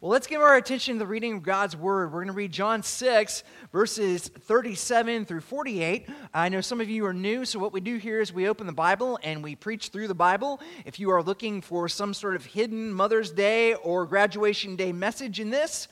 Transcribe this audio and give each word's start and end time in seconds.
Well, 0.00 0.12
let's 0.12 0.28
give 0.28 0.40
our 0.40 0.54
attention 0.54 0.94
to 0.94 0.98
the 1.00 1.08
reading 1.08 1.38
of 1.38 1.42
God's 1.42 1.74
Word. 1.74 2.12
We're 2.12 2.20
going 2.20 2.28
to 2.28 2.32
read 2.32 2.52
John 2.52 2.84
6, 2.84 3.42
verses 3.72 4.28
37 4.28 5.24
through 5.24 5.40
48. 5.40 6.08
I 6.32 6.48
know 6.50 6.60
some 6.60 6.80
of 6.80 6.88
you 6.88 7.04
are 7.04 7.12
new, 7.12 7.44
so 7.44 7.58
what 7.58 7.72
we 7.72 7.80
do 7.80 7.96
here 7.96 8.20
is 8.20 8.32
we 8.32 8.46
open 8.46 8.68
the 8.68 8.72
Bible 8.72 9.18
and 9.24 9.42
we 9.42 9.56
preach 9.56 9.88
through 9.88 10.06
the 10.06 10.14
Bible. 10.14 10.60
If 10.84 11.00
you 11.00 11.10
are 11.10 11.20
looking 11.20 11.60
for 11.60 11.88
some 11.88 12.14
sort 12.14 12.36
of 12.36 12.46
hidden 12.46 12.92
Mother's 12.92 13.32
Day 13.32 13.74
or 13.74 14.06
graduation 14.06 14.76
day 14.76 14.92
message 14.92 15.40
in 15.40 15.50
this, 15.50 15.88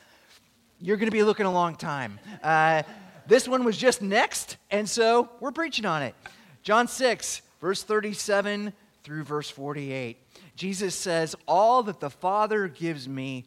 you're 0.80 0.98
going 0.98 1.08
to 1.08 1.12
be 1.12 1.24
looking 1.24 1.46
a 1.46 1.52
long 1.52 1.74
time. 1.74 2.20
Uh, 2.44 2.84
this 3.26 3.48
one 3.48 3.64
was 3.64 3.76
just 3.76 4.02
next, 4.02 4.56
and 4.70 4.88
so 4.88 5.30
we're 5.40 5.50
preaching 5.50 5.84
on 5.84 6.04
it. 6.04 6.14
John 6.62 6.86
6, 6.86 7.42
verse 7.60 7.82
37 7.82 8.72
through 9.02 9.24
verse 9.24 9.50
48. 9.50 10.16
Jesus 10.54 10.94
says, 10.94 11.34
All 11.48 11.82
that 11.82 11.98
the 11.98 12.10
Father 12.10 12.68
gives 12.68 13.08
me 13.08 13.46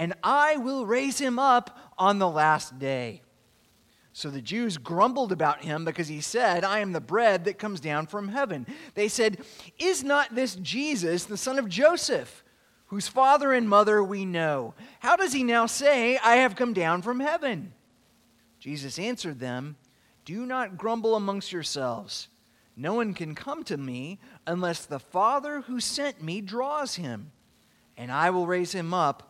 and 0.00 0.14
I 0.24 0.56
will 0.56 0.86
raise 0.86 1.18
him 1.18 1.38
up 1.38 1.78
on 1.98 2.18
the 2.18 2.28
last 2.28 2.78
day. 2.78 3.20
So 4.14 4.30
the 4.30 4.40
Jews 4.40 4.78
grumbled 4.78 5.30
about 5.30 5.62
him 5.62 5.84
because 5.84 6.08
he 6.08 6.22
said, 6.22 6.64
I 6.64 6.78
am 6.78 6.92
the 6.92 7.02
bread 7.02 7.44
that 7.44 7.58
comes 7.58 7.80
down 7.80 8.06
from 8.06 8.28
heaven. 8.28 8.66
They 8.94 9.08
said, 9.08 9.44
Is 9.78 10.02
not 10.02 10.34
this 10.34 10.54
Jesus, 10.56 11.24
the 11.24 11.36
son 11.36 11.58
of 11.58 11.68
Joseph, 11.68 12.42
whose 12.86 13.08
father 13.08 13.52
and 13.52 13.68
mother 13.68 14.02
we 14.02 14.24
know? 14.24 14.72
How 15.00 15.16
does 15.16 15.34
he 15.34 15.44
now 15.44 15.66
say, 15.66 16.16
I 16.24 16.36
have 16.36 16.56
come 16.56 16.72
down 16.72 17.02
from 17.02 17.20
heaven? 17.20 17.74
Jesus 18.58 18.98
answered 18.98 19.38
them, 19.38 19.76
Do 20.24 20.46
not 20.46 20.78
grumble 20.78 21.14
amongst 21.14 21.52
yourselves. 21.52 22.28
No 22.74 22.94
one 22.94 23.12
can 23.12 23.34
come 23.34 23.64
to 23.64 23.76
me 23.76 24.18
unless 24.46 24.86
the 24.86 24.98
Father 24.98 25.60
who 25.60 25.78
sent 25.78 26.22
me 26.22 26.40
draws 26.40 26.94
him, 26.94 27.32
and 27.98 28.10
I 28.10 28.30
will 28.30 28.46
raise 28.46 28.72
him 28.72 28.94
up 28.94 29.29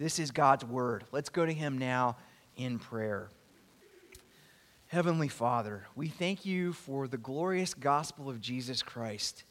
This 0.00 0.18
is 0.18 0.30
God's 0.30 0.64
word. 0.64 1.04
Let's 1.12 1.28
go 1.28 1.44
to 1.44 1.52
him 1.52 1.76
now 1.76 2.16
in 2.56 2.78
prayer. 2.78 3.28
Heavenly 4.86 5.28
Father, 5.28 5.84
we 5.94 6.08
thank 6.08 6.46
you 6.46 6.72
for 6.72 7.06
the 7.06 7.18
glorious 7.18 7.74
gospel 7.74 8.30
of 8.30 8.40
Jesus 8.40 8.82
Christ. 8.82 9.44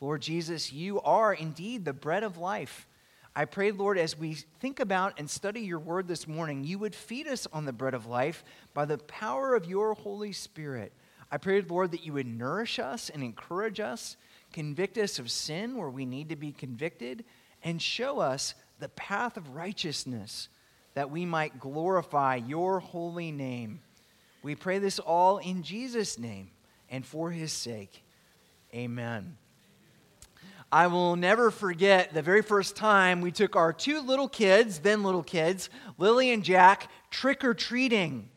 Lord 0.00 0.22
Jesus, 0.22 0.72
you 0.72 1.02
are 1.02 1.34
indeed 1.34 1.84
the 1.84 1.92
bread 1.92 2.22
of 2.22 2.38
life. 2.38 2.88
I 3.36 3.44
pray, 3.44 3.72
Lord, 3.72 3.98
as 3.98 4.16
we 4.16 4.38
think 4.58 4.80
about 4.80 5.18
and 5.18 5.28
study 5.28 5.60
your 5.60 5.78
word 5.78 6.08
this 6.08 6.26
morning, 6.26 6.64
you 6.64 6.78
would 6.78 6.94
feed 6.94 7.28
us 7.28 7.46
on 7.52 7.66
the 7.66 7.72
bread 7.74 7.92
of 7.92 8.06
life 8.06 8.42
by 8.72 8.86
the 8.86 8.96
power 8.96 9.54
of 9.54 9.66
your 9.66 9.92
Holy 9.92 10.32
Spirit. 10.32 10.94
I 11.30 11.36
pray, 11.36 11.60
Lord, 11.60 11.90
that 11.90 12.06
you 12.06 12.14
would 12.14 12.26
nourish 12.26 12.78
us 12.78 13.10
and 13.10 13.22
encourage 13.22 13.80
us, 13.80 14.16
convict 14.50 14.96
us 14.96 15.18
of 15.18 15.30
sin 15.30 15.76
where 15.76 15.90
we 15.90 16.06
need 16.06 16.30
to 16.30 16.36
be 16.36 16.52
convicted, 16.52 17.22
and 17.62 17.82
show 17.82 18.18
us 18.18 18.54
the 18.80 18.88
path 18.88 19.36
of 19.36 19.54
righteousness, 19.54 20.48
that 20.94 21.10
we 21.10 21.24
might 21.24 21.60
glorify 21.60 22.36
your 22.36 22.80
holy 22.80 23.30
name. 23.30 23.80
We 24.42 24.54
pray 24.54 24.78
this 24.78 24.98
all 24.98 25.38
in 25.38 25.62
Jesus' 25.62 26.18
name 26.18 26.50
and 26.90 27.04
for 27.04 27.30
his 27.30 27.52
sake. 27.52 28.02
Amen. 28.74 29.36
I 30.72 30.86
will 30.86 31.16
never 31.16 31.50
forget 31.50 32.14
the 32.14 32.22
very 32.22 32.42
first 32.42 32.76
time 32.76 33.20
we 33.20 33.32
took 33.32 33.56
our 33.56 33.72
two 33.72 34.00
little 34.00 34.28
kids, 34.28 34.78
then 34.78 35.02
little 35.02 35.22
kids, 35.22 35.68
Lily 35.98 36.30
and 36.30 36.44
Jack, 36.44 36.88
trick 37.10 37.44
or 37.44 37.54
treating. 37.54 38.28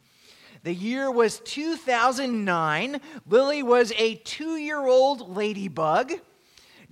The 0.64 0.74
year 0.74 1.12
was 1.12 1.40
2009. 1.40 3.02
Lily 3.28 3.64
was 3.64 3.94
a 3.98 4.16
two 4.16 4.56
year 4.56 4.80
old 4.80 5.36
ladybug. 5.36 6.14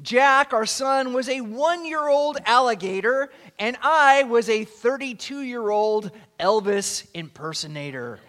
Jack, 0.01 0.51
our 0.51 0.65
son, 0.65 1.13
was 1.13 1.29
a 1.29 1.41
one 1.41 1.85
year 1.85 2.07
old 2.07 2.37
alligator, 2.45 3.31
and 3.59 3.77
I 3.83 4.23
was 4.23 4.49
a 4.49 4.63
32 4.63 5.41
year 5.41 5.69
old 5.69 6.11
Elvis 6.39 7.05
impersonator. 7.13 8.19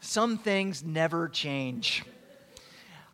Some 0.00 0.38
things 0.38 0.84
never 0.84 1.28
change. 1.28 2.04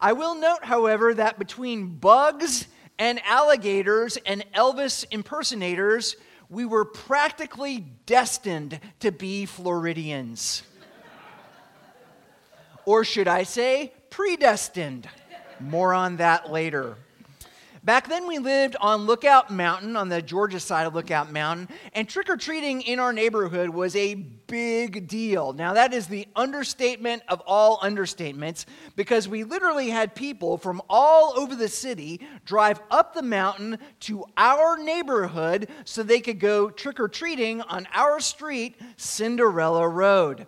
I 0.01 0.13
will 0.13 0.35
note, 0.35 0.63
however, 0.65 1.15
that 1.15 1.39
between 1.39 1.97
bugs 1.97 2.67
and 2.99 3.21
alligators 3.25 4.19
and 4.27 4.45
Elvis 4.55 5.05
impersonators, 5.11 6.17
we 6.51 6.65
were 6.65 6.85
practically 6.85 7.87
destined 8.07 8.79
to 9.01 9.11
be 9.11 9.47
Floridians. 9.47 10.63
or 12.85 13.05
should 13.05 13.29
I 13.29 13.43
say, 13.43 13.93
predestined? 14.11 15.09
More 15.61 15.93
on 15.95 16.19
that 16.19 16.51
later. 16.51 16.97
Back 17.89 18.07
then, 18.07 18.27
we 18.27 18.37
lived 18.37 18.77
on 18.83 19.07
Lookout 19.07 19.51
Mountain, 19.51 19.97
on 19.97 20.11
the 20.11 20.21
Georgia 20.21 20.61
side 20.61 20.87
of 20.87 20.95
Lookout 20.95 21.33
Mountain, 21.33 21.71
and 21.95 22.07
trick 22.07 22.29
or 22.29 22.37
treating 22.37 22.83
in 22.83 22.99
our 22.99 23.15
neighborhood 23.15 23.71
was 23.71 23.97
a 23.97 24.13
big 24.15 25.09
deal. 25.09 25.55
Now, 25.55 25.73
that 25.73 25.95
is 25.95 26.07
the 26.07 26.29
understatement 26.37 27.23
of 27.29 27.41
all 27.47 27.79
understatements 27.79 28.67
because 28.95 29.27
we 29.27 29.43
literally 29.43 29.89
had 29.89 30.15
people 30.15 30.59
from 30.59 30.83
all 30.91 31.33
over 31.35 31.57
the 31.57 31.67
city 31.67 32.21
drive 32.45 32.79
up 32.91 33.15
the 33.15 33.23
mountain 33.23 33.79
to 34.01 34.27
our 34.37 34.77
neighborhood 34.77 35.71
so 35.87 36.03
they 36.03 36.21
could 36.21 36.41
go 36.41 36.69
trick 36.69 37.01
or 37.01 37.09
treating 37.09 37.63
on 37.63 37.89
our 37.95 38.21
street, 38.21 38.79
Cinderella 38.99 39.89
Road. 39.89 40.47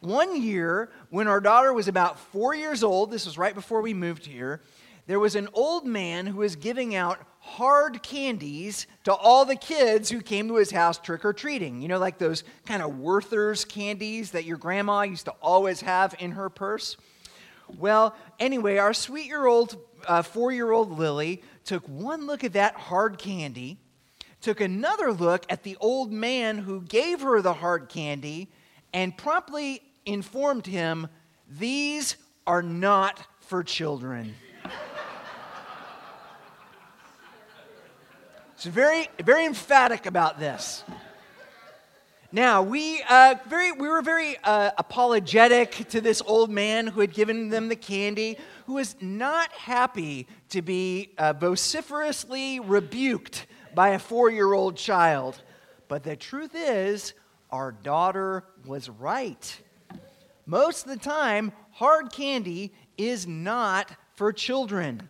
One 0.00 0.38
year, 0.38 0.90
when 1.08 1.28
our 1.28 1.40
daughter 1.40 1.72
was 1.72 1.88
about 1.88 2.18
four 2.18 2.54
years 2.54 2.84
old, 2.84 3.10
this 3.10 3.24
was 3.24 3.38
right 3.38 3.54
before 3.54 3.80
we 3.80 3.94
moved 3.94 4.26
here 4.26 4.60
there 5.08 5.18
was 5.18 5.36
an 5.36 5.48
old 5.54 5.86
man 5.86 6.26
who 6.26 6.40
was 6.40 6.54
giving 6.54 6.94
out 6.94 7.18
hard 7.40 8.02
candies 8.02 8.86
to 9.04 9.14
all 9.14 9.46
the 9.46 9.56
kids 9.56 10.10
who 10.10 10.20
came 10.20 10.48
to 10.48 10.56
his 10.56 10.70
house 10.70 10.98
trick 10.98 11.24
or 11.24 11.32
treating. 11.32 11.80
You 11.80 11.88
know, 11.88 11.98
like 11.98 12.18
those 12.18 12.44
kind 12.66 12.82
of 12.82 12.98
Werther's 12.98 13.64
candies 13.64 14.32
that 14.32 14.44
your 14.44 14.58
grandma 14.58 15.02
used 15.02 15.24
to 15.24 15.30
always 15.40 15.80
have 15.80 16.14
in 16.18 16.32
her 16.32 16.50
purse? 16.50 16.98
Well, 17.78 18.14
anyway, 18.38 18.76
our 18.76 18.92
sweet 18.92 19.26
year 19.26 19.46
old, 19.46 19.78
uh, 20.06 20.20
four 20.20 20.52
year 20.52 20.70
old 20.70 20.98
Lily 20.98 21.42
took 21.64 21.88
one 21.88 22.26
look 22.26 22.44
at 22.44 22.52
that 22.52 22.74
hard 22.74 23.16
candy, 23.16 23.78
took 24.42 24.60
another 24.60 25.10
look 25.10 25.46
at 25.48 25.62
the 25.62 25.78
old 25.80 26.12
man 26.12 26.58
who 26.58 26.82
gave 26.82 27.22
her 27.22 27.40
the 27.40 27.54
hard 27.54 27.88
candy, 27.88 28.50
and 28.92 29.16
promptly 29.16 29.80
informed 30.04 30.66
him, 30.66 31.08
These 31.48 32.16
are 32.46 32.62
not 32.62 33.26
for 33.40 33.64
children. 33.64 34.34
It's 38.58 38.66
very, 38.66 39.08
very 39.22 39.46
emphatic 39.46 40.06
about 40.06 40.40
this. 40.40 40.82
Now, 42.32 42.60
we, 42.60 43.00
uh, 43.08 43.36
very, 43.46 43.70
we 43.70 43.86
were 43.86 44.02
very 44.02 44.36
uh, 44.42 44.72
apologetic 44.76 45.88
to 45.90 46.00
this 46.00 46.20
old 46.26 46.50
man 46.50 46.88
who 46.88 47.00
had 47.00 47.14
given 47.14 47.50
them 47.50 47.68
the 47.68 47.76
candy, 47.76 48.36
who 48.66 48.72
was 48.72 48.96
not 49.00 49.52
happy 49.52 50.26
to 50.48 50.60
be 50.60 51.12
uh, 51.18 51.34
vociferously 51.34 52.58
rebuked 52.58 53.46
by 53.76 53.90
a 53.90 53.98
four 54.00 54.28
year 54.28 54.52
old 54.52 54.76
child. 54.76 55.40
But 55.86 56.02
the 56.02 56.16
truth 56.16 56.56
is, 56.56 57.14
our 57.52 57.70
daughter 57.70 58.42
was 58.66 58.90
right. 58.90 59.62
Most 60.46 60.84
of 60.84 60.90
the 60.90 60.98
time, 60.98 61.52
hard 61.70 62.10
candy 62.10 62.72
is 62.96 63.24
not 63.24 63.92
for 64.16 64.32
children. 64.32 65.08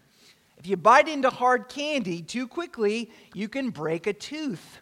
If 0.58 0.66
you 0.66 0.76
bite 0.76 1.08
into 1.08 1.31
hard 1.31 1.69
candy 1.69 2.20
too 2.20 2.49
quickly, 2.49 3.10
you 3.32 3.49
can 3.49 3.70
break 3.70 4.06
a 4.06 4.12
tooth. 4.12 4.81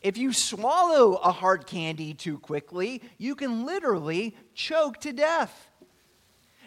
If 0.00 0.16
you 0.16 0.32
swallow 0.32 1.14
a 1.14 1.32
hard 1.32 1.66
candy 1.66 2.14
too 2.14 2.38
quickly, 2.38 3.02
you 3.18 3.34
can 3.34 3.66
literally 3.66 4.36
choke 4.54 5.00
to 5.00 5.12
death. 5.12 5.68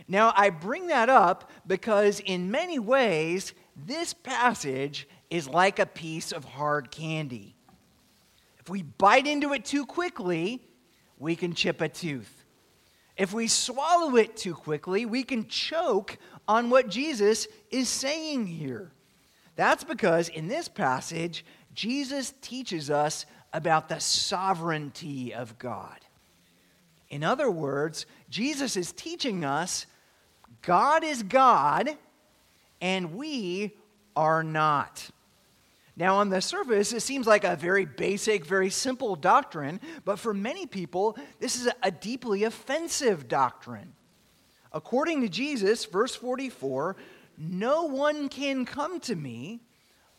Now, 0.07 0.33
I 0.35 0.49
bring 0.49 0.87
that 0.87 1.07
up 1.07 1.49
because 1.65 2.19
in 2.19 2.51
many 2.51 2.79
ways, 2.79 3.53
this 3.77 4.13
passage 4.13 5.07
is 5.29 5.47
like 5.47 5.79
a 5.79 5.85
piece 5.85 6.33
of 6.33 6.43
hard 6.43 6.91
candy. 6.91 7.55
If 8.59 8.69
we 8.69 8.81
bite 8.81 9.27
into 9.27 9.53
it 9.53 9.63
too 9.63 9.85
quickly, 9.85 10.61
we 11.17 11.35
can 11.35 11.53
chip 11.53 11.79
a 11.79 11.87
tooth. 11.87 12.43
If 13.15 13.33
we 13.33 13.47
swallow 13.47 14.15
it 14.15 14.35
too 14.35 14.53
quickly, 14.53 15.05
we 15.05 15.23
can 15.23 15.47
choke 15.47 16.17
on 16.49 16.71
what 16.71 16.89
Jesus 16.89 17.47
is 17.69 17.87
saying 17.87 18.47
here. 18.47 18.91
That's 19.55 19.83
because 19.83 20.29
in 20.29 20.47
this 20.47 20.67
passage, 20.67 21.45
Jesus 21.75 22.33
teaches 22.41 22.89
us 22.89 23.27
about 23.53 23.87
the 23.87 23.99
sovereignty 23.99 25.31
of 25.31 25.59
God. 25.59 25.99
In 27.09 27.23
other 27.23 27.51
words, 27.51 28.07
Jesus 28.31 28.75
is 28.75 28.91
teaching 28.91 29.45
us 29.45 29.85
God 30.63 31.03
is 31.03 31.21
God 31.21 31.95
and 32.81 33.13
we 33.15 33.75
are 34.15 34.43
not. 34.43 35.07
Now, 35.95 36.15
on 36.15 36.29
the 36.29 36.41
surface, 36.41 36.93
it 36.93 37.01
seems 37.01 37.27
like 37.27 37.43
a 37.43 37.55
very 37.55 37.85
basic, 37.85 38.43
very 38.43 38.71
simple 38.71 39.15
doctrine, 39.15 39.79
but 40.03 40.17
for 40.17 40.33
many 40.33 40.65
people, 40.65 41.15
this 41.39 41.55
is 41.55 41.69
a 41.83 41.91
deeply 41.91 42.43
offensive 42.43 43.27
doctrine. 43.27 43.93
According 44.71 45.21
to 45.21 45.29
Jesus, 45.29 45.85
verse 45.85 46.15
44, 46.15 46.95
no 47.37 47.83
one 47.85 48.29
can 48.29 48.65
come 48.65 48.99
to 49.01 49.15
me 49.15 49.61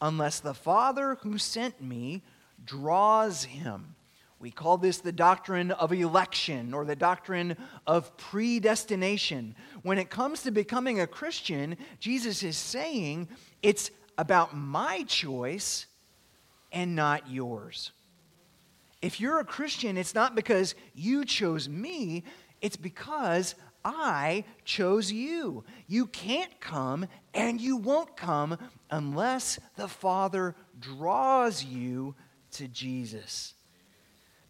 unless 0.00 0.41
the 0.41 0.55
Father 0.55 1.19
who 1.23 1.38
sent 1.38 1.81
me 1.81 2.23
draws 2.64 3.44
him. 3.44 3.94
We 4.41 4.50
call 4.50 4.79
this 4.79 4.99
the 4.99 5.12
doctrine 5.12 5.70
of 5.70 5.93
election 5.93 6.73
or 6.73 6.87
the 6.87 6.97
doctrine 6.97 7.58
of 7.87 8.17
predestination. 8.17 9.55
When 9.82 9.99
it 9.99 10.08
comes 10.08 10.43
to 10.43 10.50
becoming 10.50 11.00
a 11.00 11.06
Christian, 11.06 11.76
Jesus 11.99 12.43
is 12.43 12.56
saying 12.56 13.29
it's 13.62 13.91
about 14.17 14.56
my 14.56 15.05
choice 15.06 15.87
and 16.73 16.96
not 16.96 17.29
yours. 17.29 17.93
If 19.03 19.20
you're 19.20 19.41
a 19.41 19.44
Christian, 19.44 19.99
it's 19.99 20.14
not 20.14 20.35
because 20.35 20.75
you 20.94 21.26
chose 21.26 21.69
me, 21.69 22.25
it's 22.62 22.76
because 22.76 23.55
I 23.85 24.44
chose 24.65 25.11
you. 25.11 25.65
You 25.87 26.06
can't 26.06 26.61
come 26.61 27.06
and 27.35 27.61
you 27.61 27.77
won't 27.77 28.17
come 28.17 28.59
unless 28.91 29.59
the 29.77 29.88
Father 29.88 30.55
draws 30.79 31.65
you 31.65 32.15
to 32.53 32.69
Jesus. 32.69 33.55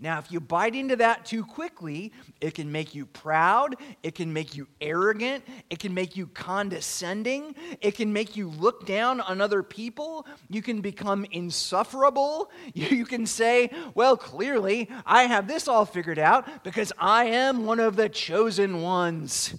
Now, 0.03 0.19
if 0.19 0.33
you 0.33 0.41
bite 0.41 0.75
into 0.75 0.97
that 0.97 1.27
too 1.27 1.45
quickly, 1.45 2.11
it 2.41 2.55
can 2.55 2.73
make 2.73 2.95
you 2.95 3.05
proud, 3.05 3.77
it 4.03 4.15
can 4.15 4.33
make 4.33 4.57
you 4.57 4.67
arrogant, 4.81 5.45
it 5.69 5.79
can 5.79 5.93
make 5.93 6.17
you 6.17 6.27
condescending, 6.29 7.55
it 7.83 7.97
can 7.97 8.11
make 8.11 8.35
you 8.35 8.49
look 8.49 8.87
down 8.87 9.21
on 9.21 9.43
other 9.43 9.63
people, 9.63 10.27
you 10.49 10.63
can 10.63 10.81
become 10.81 11.27
insufferable. 11.31 12.51
You 12.91 13.05
can 13.05 13.27
say, 13.27 13.71
Well, 13.95 14.17
clearly, 14.17 14.89
I 15.05 15.25
have 15.25 15.47
this 15.47 15.69
all 15.69 15.85
figured 15.85 16.19
out 16.19 16.65
because 16.65 16.93
I 16.99 17.27
am 17.27 17.67
one 17.67 17.79
of 17.79 17.97
the 17.97 18.09
chosen 18.09 18.81
ones. 18.81 19.55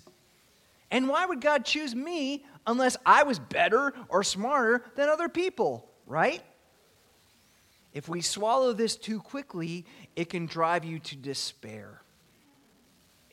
And 0.89 1.07
why 1.07 1.25
would 1.25 1.39
God 1.39 1.65
choose 1.65 1.93
me 1.93 2.45
unless 2.65 2.97
I 3.05 3.23
was 3.23 3.39
better 3.39 3.93
or 4.09 4.23
smarter 4.23 4.85
than 4.95 5.07
other 5.07 5.29
people, 5.29 5.89
right? 6.05 6.41
If 7.93 8.07
we 8.07 8.21
swallow 8.21 8.73
this 8.73 8.95
too 8.95 9.19
quickly, 9.19 9.85
it 10.15 10.29
can 10.29 10.45
drive 10.45 10.85
you 10.85 10.99
to 10.99 11.15
despair. 11.15 12.01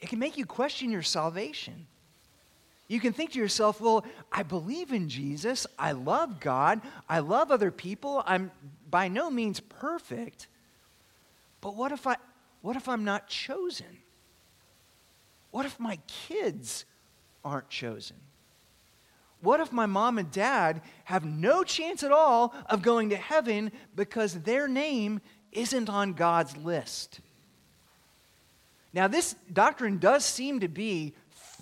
It 0.00 0.08
can 0.08 0.18
make 0.18 0.36
you 0.36 0.46
question 0.46 0.90
your 0.90 1.02
salvation. 1.02 1.86
You 2.88 3.00
can 3.00 3.12
think 3.12 3.32
to 3.32 3.38
yourself, 3.38 3.80
well, 3.80 4.04
I 4.32 4.42
believe 4.42 4.92
in 4.92 5.08
Jesus. 5.08 5.66
I 5.78 5.92
love 5.92 6.40
God. 6.40 6.80
I 7.08 7.18
love 7.18 7.50
other 7.50 7.70
people. 7.70 8.22
I'm 8.26 8.50
by 8.90 9.08
no 9.08 9.30
means 9.30 9.60
perfect. 9.60 10.48
But 11.60 11.76
what 11.76 11.92
if 11.92 12.06
I 12.06 12.16
what 12.62 12.76
if 12.76 12.88
I'm 12.88 13.04
not 13.04 13.28
chosen? 13.28 13.98
What 15.50 15.66
if 15.66 15.78
my 15.78 15.98
kids 16.06 16.84
aren't 17.44 17.68
chosen? 17.68 18.16
What 19.40 19.60
if 19.60 19.72
my 19.72 19.86
mom 19.86 20.18
and 20.18 20.30
dad 20.30 20.82
have 21.04 21.24
no 21.24 21.62
chance 21.62 22.02
at 22.02 22.12
all 22.12 22.54
of 22.66 22.82
going 22.82 23.10
to 23.10 23.16
heaven 23.16 23.70
because 23.94 24.34
their 24.34 24.66
name 24.66 25.20
isn't 25.52 25.88
on 25.88 26.14
God's 26.14 26.56
list? 26.56 27.20
Now, 28.92 29.06
this 29.06 29.34
doctrine 29.52 29.98
does 29.98 30.24
seem 30.24 30.60
to 30.60 30.68
be 30.68 31.14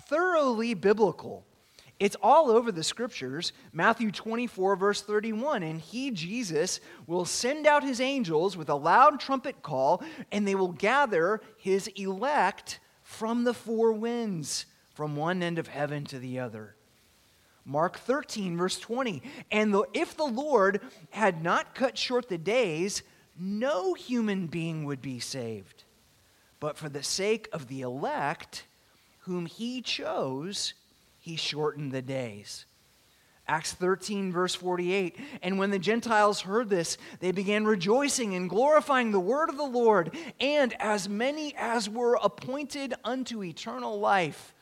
thoroughly 0.07 0.73
biblical. 0.73 1.45
It's 1.99 2.15
all 2.21 2.49
over 2.49 2.71
the 2.71 2.83
scriptures. 2.83 3.53
Matthew 3.73 4.11
24, 4.11 4.75
verse 4.75 5.01
31. 5.01 5.63
And 5.63 5.81
he, 5.81 6.11
Jesus, 6.11 6.79
will 7.05 7.25
send 7.25 7.67
out 7.67 7.83
his 7.83 7.99
angels 7.99 8.55
with 8.55 8.69
a 8.69 8.75
loud 8.75 9.19
trumpet 9.19 9.61
call, 9.61 10.03
and 10.31 10.47
they 10.47 10.55
will 10.55 10.71
gather 10.71 11.41
his 11.57 11.87
elect 11.95 12.79
from 13.03 13.43
the 13.43 13.53
four 13.53 13.93
winds, 13.93 14.65
from 14.93 15.15
one 15.15 15.43
end 15.43 15.59
of 15.59 15.67
heaven 15.67 16.05
to 16.05 16.19
the 16.19 16.39
other. 16.39 16.76
Mark 17.67 17.99
13, 17.99 18.55
verse 18.55 18.79
20. 18.79 19.21
And 19.51 19.73
the, 19.73 19.83
if 19.93 20.15
the 20.15 20.23
Lord 20.23 20.79
had 21.09 21.43
not 21.43 21.75
cut 21.75 21.97
short 21.97 22.29
the 22.29 22.37
days, 22.37 23.03
no 23.37 23.93
human 23.93 24.47
being 24.47 24.85
would 24.85 25.01
be 25.01 25.19
saved. 25.19 25.83
But 26.61 26.77
for 26.77 26.87
the 26.87 27.03
sake 27.03 27.49
of 27.51 27.67
the 27.67 27.81
elect, 27.81 28.65
whom 29.19 29.45
he 29.45 29.81
chose, 29.81 30.75
he 31.19 31.35
shortened 31.35 31.91
the 31.91 32.01
days. 32.01 32.65
Acts 33.49 33.73
13, 33.73 34.31
verse 34.31 34.55
48. 34.55 35.17
And 35.41 35.59
when 35.59 35.69
the 35.69 35.77
Gentiles 35.77 36.41
heard 36.41 36.69
this, 36.69 36.97
they 37.19 37.33
began 37.33 37.65
rejoicing 37.65 38.33
and 38.33 38.49
glorifying 38.49 39.11
the 39.11 39.19
word 39.19 39.49
of 39.49 39.57
the 39.57 39.63
Lord. 39.63 40.15
And 40.39 40.73
as 40.79 41.09
many 41.09 41.53
as 41.57 41.89
were 41.89 42.17
appointed 42.21 42.93
unto 43.03 43.43
eternal 43.43 43.99
life 43.99 44.53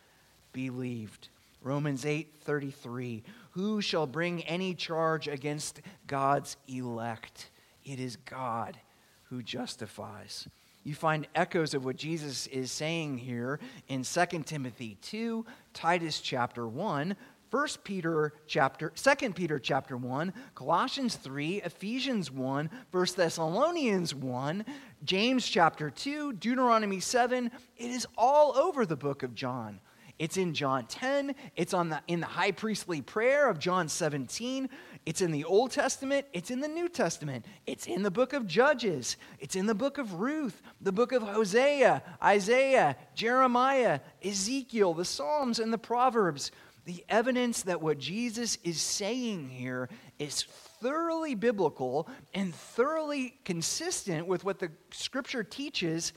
believed. 0.53 1.29
Romans 1.65 2.05
8:33 2.05 3.23
Who 3.51 3.81
shall 3.81 4.05
bring 4.05 4.43
any 4.43 4.75
charge 4.75 5.27
against 5.27 5.81
God's 6.05 6.57
elect? 6.67 7.49
It 7.83 7.99
is 7.99 8.17
God 8.17 8.77
who 9.23 9.41
justifies. 9.41 10.47
You 10.83 10.93
find 10.93 11.27
echoes 11.33 11.73
of 11.73 11.83
what 11.83 11.95
Jesus 11.95 12.45
is 12.47 12.71
saying 12.71 13.17
here 13.17 13.59
in 13.87 14.03
2 14.03 14.43
Timothy 14.43 14.99
2, 15.01 15.43
Titus 15.73 16.21
chapter 16.21 16.67
1, 16.67 17.15
1 17.49 17.67
Peter 17.83 18.33
chapter 18.45 18.91
2 18.95 19.31
Peter 19.31 19.57
chapter 19.57 19.97
1, 19.97 20.33
Colossians 20.53 21.15
3, 21.15 21.63
Ephesians 21.63 22.29
1, 22.29 22.69
1 22.91 23.07
Thessalonians 23.15 24.13
1, 24.13 24.65
James 25.03 25.47
chapter 25.47 25.89
2, 25.89 26.33
Deuteronomy 26.33 26.99
7. 26.99 27.49
It 27.77 27.89
is 27.89 28.05
all 28.15 28.55
over 28.55 28.85
the 28.85 28.95
book 28.95 29.23
of 29.23 29.33
John. 29.33 29.79
It's 30.17 30.37
in 30.37 30.53
John 30.53 30.85
10. 30.85 31.35
It's 31.55 31.73
on 31.73 31.89
the, 31.89 32.01
in 32.07 32.21
the 32.21 32.25
high 32.25 32.51
priestly 32.51 33.01
prayer 33.01 33.49
of 33.49 33.59
John 33.59 33.89
17. 33.89 34.69
It's 35.05 35.21
in 35.21 35.31
the 35.31 35.43
Old 35.43 35.71
Testament. 35.71 36.25
It's 36.31 36.51
in 36.51 36.61
the 36.61 36.69
New 36.69 36.87
Testament. 36.87 37.45
It's 37.65 37.85
in 37.85 38.01
the 38.01 38.11
book 38.11 38.31
of 38.33 38.47
Judges. 38.47 39.17
It's 39.39 39.55
in 39.55 39.65
the 39.65 39.75
book 39.75 39.97
of 39.97 40.13
Ruth, 40.13 40.61
the 40.79 40.93
book 40.93 41.11
of 41.11 41.21
Hosea, 41.21 42.01
Isaiah, 42.23 42.95
Jeremiah, 43.13 43.99
Ezekiel, 44.23 44.93
the 44.93 45.05
Psalms, 45.05 45.59
and 45.59 45.73
the 45.73 45.77
Proverbs. 45.77 46.51
The 46.85 47.03
evidence 47.09 47.63
that 47.63 47.81
what 47.81 47.97
Jesus 47.97 48.57
is 48.63 48.79
saying 48.79 49.49
here 49.49 49.89
is 50.17 50.43
thoroughly 50.81 51.35
biblical 51.35 52.07
and 52.33 52.53
thoroughly 52.53 53.37
consistent 53.43 54.27
with 54.27 54.43
what 54.43 54.59
the 54.59 54.71
scripture 54.91 55.43
teaches 55.43 56.13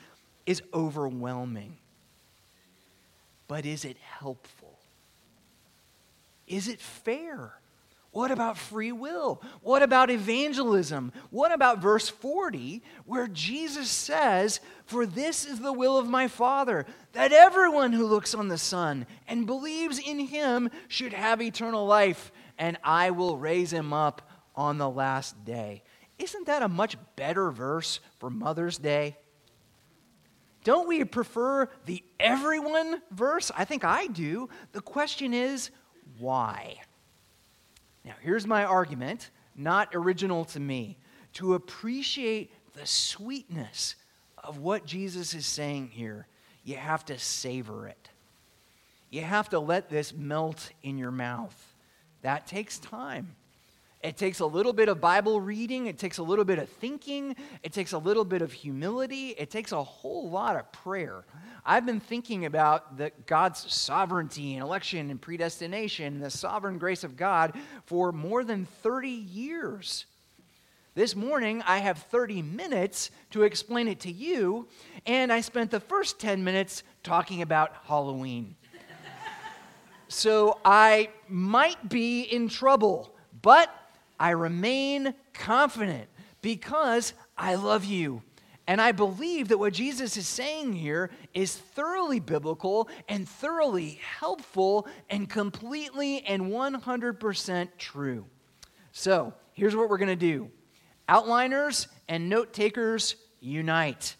is 0.46 0.62
overwhelming. 0.72 1.78
But 3.48 3.66
is 3.66 3.84
it 3.84 3.96
helpful? 3.98 4.78
Is 6.46 6.68
it 6.68 6.80
fair? 6.80 7.54
What 8.10 8.30
about 8.30 8.56
free 8.56 8.92
will? 8.92 9.42
What 9.62 9.82
about 9.82 10.10
evangelism? 10.10 11.12
What 11.30 11.52
about 11.52 11.80
verse 11.80 12.08
40, 12.08 12.82
where 13.04 13.28
Jesus 13.28 13.90
says, 13.90 14.60
For 14.86 15.04
this 15.04 15.44
is 15.44 15.60
the 15.60 15.72
will 15.72 15.98
of 15.98 16.08
my 16.08 16.26
Father, 16.26 16.86
that 17.12 17.32
everyone 17.32 17.92
who 17.92 18.06
looks 18.06 18.34
on 18.34 18.48
the 18.48 18.58
Son 18.58 19.06
and 19.26 19.46
believes 19.46 19.98
in 19.98 20.20
him 20.20 20.70
should 20.88 21.12
have 21.12 21.42
eternal 21.42 21.86
life, 21.86 22.32
and 22.58 22.78
I 22.82 23.10
will 23.10 23.36
raise 23.36 23.72
him 23.72 23.92
up 23.92 24.22
on 24.56 24.78
the 24.78 24.90
last 24.90 25.44
day. 25.44 25.82
Isn't 26.18 26.46
that 26.46 26.62
a 26.62 26.68
much 26.68 26.96
better 27.14 27.50
verse 27.50 28.00
for 28.18 28.30
Mother's 28.30 28.78
Day? 28.78 29.16
Don't 30.68 30.86
we 30.86 31.02
prefer 31.02 31.66
the 31.86 32.04
everyone 32.20 33.00
verse? 33.10 33.50
I 33.56 33.64
think 33.64 33.84
I 33.84 34.06
do. 34.06 34.50
The 34.72 34.82
question 34.82 35.32
is, 35.32 35.70
why? 36.18 36.82
Now, 38.04 38.12
here's 38.20 38.46
my 38.46 38.64
argument, 38.64 39.30
not 39.56 39.88
original 39.94 40.44
to 40.44 40.60
me. 40.60 40.98
To 41.36 41.54
appreciate 41.54 42.52
the 42.74 42.84
sweetness 42.84 43.94
of 44.44 44.58
what 44.58 44.84
Jesus 44.84 45.32
is 45.32 45.46
saying 45.46 45.88
here, 45.88 46.26
you 46.64 46.76
have 46.76 47.02
to 47.06 47.18
savor 47.18 47.88
it. 47.88 48.10
You 49.08 49.22
have 49.22 49.48
to 49.48 49.60
let 49.60 49.88
this 49.88 50.12
melt 50.12 50.70
in 50.82 50.98
your 50.98 51.10
mouth. 51.10 51.76
That 52.20 52.46
takes 52.46 52.78
time. 52.78 53.36
It 54.00 54.16
takes 54.16 54.38
a 54.38 54.46
little 54.46 54.72
bit 54.72 54.88
of 54.88 55.00
Bible 55.00 55.40
reading, 55.40 55.86
it 55.86 55.98
takes 55.98 56.18
a 56.18 56.22
little 56.22 56.44
bit 56.44 56.60
of 56.60 56.68
thinking, 56.68 57.34
it 57.64 57.72
takes 57.72 57.92
a 57.92 57.98
little 57.98 58.24
bit 58.24 58.42
of 58.42 58.52
humility, 58.52 59.30
it 59.30 59.50
takes 59.50 59.72
a 59.72 59.82
whole 59.82 60.30
lot 60.30 60.54
of 60.54 60.70
prayer. 60.70 61.24
I've 61.66 61.84
been 61.84 61.98
thinking 61.98 62.44
about 62.44 62.96
the, 62.96 63.10
God's 63.26 63.72
sovereignty 63.72 64.54
and 64.54 64.62
election 64.62 65.10
and 65.10 65.20
predestination 65.20 66.14
and 66.14 66.22
the 66.22 66.30
sovereign 66.30 66.78
grace 66.78 67.02
of 67.02 67.16
God 67.16 67.54
for 67.86 68.12
more 68.12 68.44
than 68.44 68.66
30 68.66 69.08
years. 69.08 70.06
This 70.94 71.16
morning, 71.16 71.62
I 71.66 71.78
have 71.78 71.98
30 71.98 72.42
minutes 72.42 73.10
to 73.30 73.42
explain 73.42 73.88
it 73.88 74.00
to 74.00 74.12
you, 74.12 74.68
and 75.06 75.32
I 75.32 75.40
spent 75.40 75.72
the 75.72 75.80
first 75.80 76.20
10 76.20 76.42
minutes 76.44 76.84
talking 77.02 77.42
about 77.42 77.72
Halloween. 77.84 78.54
so 80.06 80.58
I 80.64 81.10
might 81.28 81.88
be 81.88 82.22
in 82.22 82.48
trouble, 82.48 83.14
but 83.42 83.70
I 84.18 84.30
remain 84.30 85.14
confident 85.32 86.08
because 86.42 87.12
I 87.36 87.54
love 87.54 87.84
you. 87.84 88.22
And 88.66 88.82
I 88.82 88.92
believe 88.92 89.48
that 89.48 89.58
what 89.58 89.72
Jesus 89.72 90.18
is 90.18 90.28
saying 90.28 90.74
here 90.74 91.10
is 91.32 91.56
thoroughly 91.56 92.20
biblical 92.20 92.90
and 93.08 93.26
thoroughly 93.26 93.98
helpful 94.18 94.86
and 95.08 95.28
completely 95.28 96.20
and 96.26 96.42
100% 96.42 97.68
true. 97.78 98.26
So, 98.92 99.32
here's 99.54 99.74
what 99.74 99.88
we're 99.88 99.96
going 99.96 100.08
to 100.08 100.16
do 100.16 100.50
outliners 101.08 101.86
and 102.08 102.28
note 102.28 102.52
takers 102.52 103.16
unite. 103.40 104.16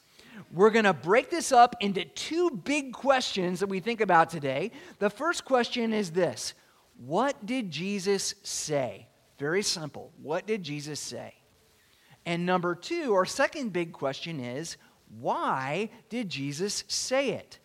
We're 0.51 0.71
going 0.71 0.87
to 0.87 0.95
break 0.95 1.29
this 1.29 1.53
up 1.53 1.77
into 1.81 2.07
two 2.07 2.51
big 2.51 2.93
questions 2.93 3.61
that 3.61 3.69
we 3.69 3.81
think 3.81 4.01
about 4.01 4.31
today. 4.31 4.71
The 4.99 5.11
first 5.11 5.45
question 5.45 5.93
is 5.93 6.13
this 6.13 6.55
What 6.97 7.45
did 7.45 7.71
Jesus 7.71 8.35
say? 8.43 9.08
Very 9.39 9.63
simple. 9.63 10.13
What 10.21 10.47
did 10.47 10.63
Jesus 10.63 11.01
say? 11.01 11.35
And 12.27 12.45
number 12.45 12.75
two, 12.75 13.15
our 13.15 13.25
second 13.25 13.73
big 13.73 13.93
question 13.93 14.41
is 14.41 14.77
why 15.21 15.91
did 16.11 16.29
Jesus 16.29 16.85
say 16.89 17.31
it? 17.31 17.59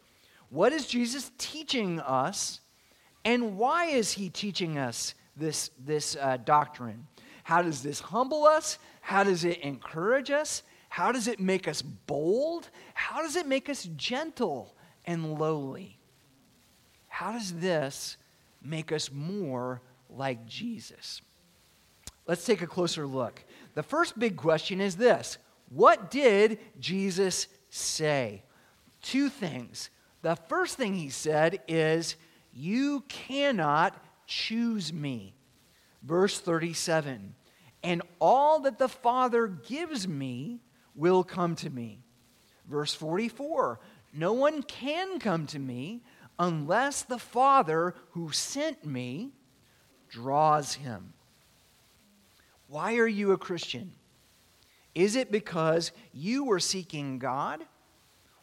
What 0.49 0.71
is 0.71 0.85
Jesus 0.85 1.31
teaching 1.37 1.99
us? 1.99 2.61
And 3.25 3.57
why 3.57 3.85
is 3.85 4.13
he 4.13 4.29
teaching 4.29 4.77
us 4.77 5.15
this, 5.35 5.71
this 5.83 6.15
uh, 6.15 6.37
doctrine? 6.37 7.07
How 7.43 7.61
does 7.61 7.81
this 7.81 7.99
humble 7.99 8.45
us? 8.45 8.77
How 9.01 9.23
does 9.23 9.43
it 9.43 9.59
encourage 9.59 10.31
us? 10.31 10.63
How 10.89 11.11
does 11.11 11.27
it 11.27 11.39
make 11.39 11.67
us 11.67 11.81
bold? 11.81 12.69
How 12.93 13.21
does 13.21 13.35
it 13.35 13.47
make 13.47 13.67
us 13.67 13.89
gentle 13.97 14.75
and 15.05 15.39
lowly? 15.39 15.97
How 17.07 17.31
does 17.31 17.53
this 17.53 18.17
make 18.61 18.91
us 18.91 19.11
more 19.11 19.81
like 20.09 20.45
Jesus? 20.45 21.21
Let's 22.27 22.45
take 22.45 22.61
a 22.61 22.67
closer 22.67 23.05
look. 23.05 23.43
The 23.75 23.83
first 23.83 24.17
big 24.17 24.37
question 24.37 24.79
is 24.79 24.95
this 24.95 25.37
What 25.69 26.11
did 26.11 26.59
Jesus 26.79 27.47
say? 27.69 28.43
Two 29.01 29.29
things. 29.29 29.89
The 30.21 30.35
first 30.35 30.77
thing 30.77 30.93
he 30.93 31.09
said 31.09 31.61
is, 31.67 32.15
You 32.53 33.03
cannot 33.09 34.01
choose 34.25 34.93
me. 34.93 35.35
Verse 36.01 36.39
37 36.39 37.35
And 37.83 38.01
all 38.19 38.61
that 38.61 38.79
the 38.79 38.89
Father 38.89 39.47
gives 39.47 40.07
me 40.07 40.61
will 40.95 41.23
come 41.23 41.55
to 41.57 41.69
me. 41.69 41.99
Verse 42.69 42.93
44 42.93 43.79
No 44.13 44.33
one 44.33 44.63
can 44.63 45.19
come 45.19 45.45
to 45.47 45.59
me 45.59 46.03
unless 46.39 47.03
the 47.03 47.19
Father 47.19 47.95
who 48.11 48.31
sent 48.31 48.85
me 48.85 49.31
draws 50.09 50.75
him. 50.75 51.13
Why 52.73 52.95
are 52.95 53.07
you 53.07 53.33
a 53.33 53.37
Christian? 53.37 53.91
Is 54.95 55.15
it 55.15 55.31
because 55.31 55.91
you 56.11 56.43
were 56.43 56.59
seeking 56.59 57.19
God? 57.19 57.61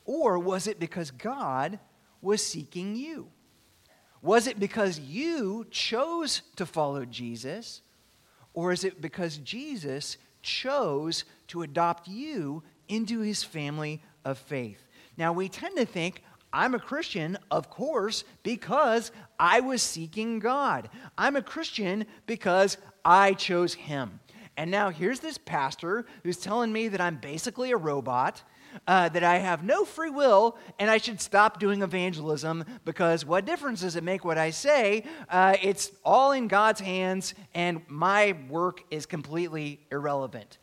Or 0.04 0.38
was 0.38 0.68
it 0.68 0.78
because 0.78 1.10
God 1.10 1.80
was 2.22 2.46
seeking 2.46 2.94
you? 2.94 3.26
Was 4.22 4.46
it 4.46 4.60
because 4.60 5.00
you 5.00 5.66
chose 5.72 6.42
to 6.54 6.64
follow 6.64 7.04
Jesus? 7.04 7.82
Or 8.54 8.70
is 8.70 8.84
it 8.84 9.00
because 9.00 9.38
Jesus 9.38 10.16
chose 10.42 11.24
to 11.48 11.62
adopt 11.62 12.06
you 12.06 12.62
into 12.86 13.22
his 13.22 13.42
family 13.42 14.00
of 14.24 14.38
faith? 14.38 14.86
Now, 15.16 15.32
we 15.32 15.48
tend 15.48 15.76
to 15.76 15.84
think, 15.84 16.22
I'm 16.52 16.74
a 16.74 16.78
Christian, 16.78 17.36
of 17.50 17.68
course, 17.68 18.22
because 18.44 19.10
I 19.40 19.58
was 19.58 19.82
seeking 19.82 20.38
God. 20.38 20.88
I'm 21.18 21.34
a 21.34 21.42
Christian 21.42 22.06
because 22.26 22.76
I 23.04 23.32
chose 23.34 23.74
him. 23.74 24.19
And 24.60 24.70
now 24.70 24.90
here's 24.90 25.20
this 25.20 25.38
pastor 25.38 26.04
who's 26.22 26.36
telling 26.36 26.70
me 26.70 26.88
that 26.88 27.00
I'm 27.00 27.16
basically 27.16 27.70
a 27.70 27.78
robot, 27.78 28.42
uh, 28.86 29.08
that 29.08 29.24
I 29.24 29.38
have 29.38 29.64
no 29.64 29.86
free 29.86 30.10
will, 30.10 30.58
and 30.78 30.90
I 30.90 30.98
should 30.98 31.18
stop 31.22 31.58
doing 31.58 31.80
evangelism 31.80 32.66
because 32.84 33.24
what 33.24 33.46
difference 33.46 33.80
does 33.80 33.96
it 33.96 34.04
make 34.04 34.22
what 34.22 34.36
I 34.36 34.50
say? 34.50 35.04
Uh, 35.30 35.56
it's 35.62 35.92
all 36.04 36.32
in 36.32 36.46
God's 36.46 36.82
hands, 36.82 37.32
and 37.54 37.80
my 37.88 38.36
work 38.50 38.82
is 38.90 39.06
completely 39.06 39.80
irrelevant. 39.90 40.58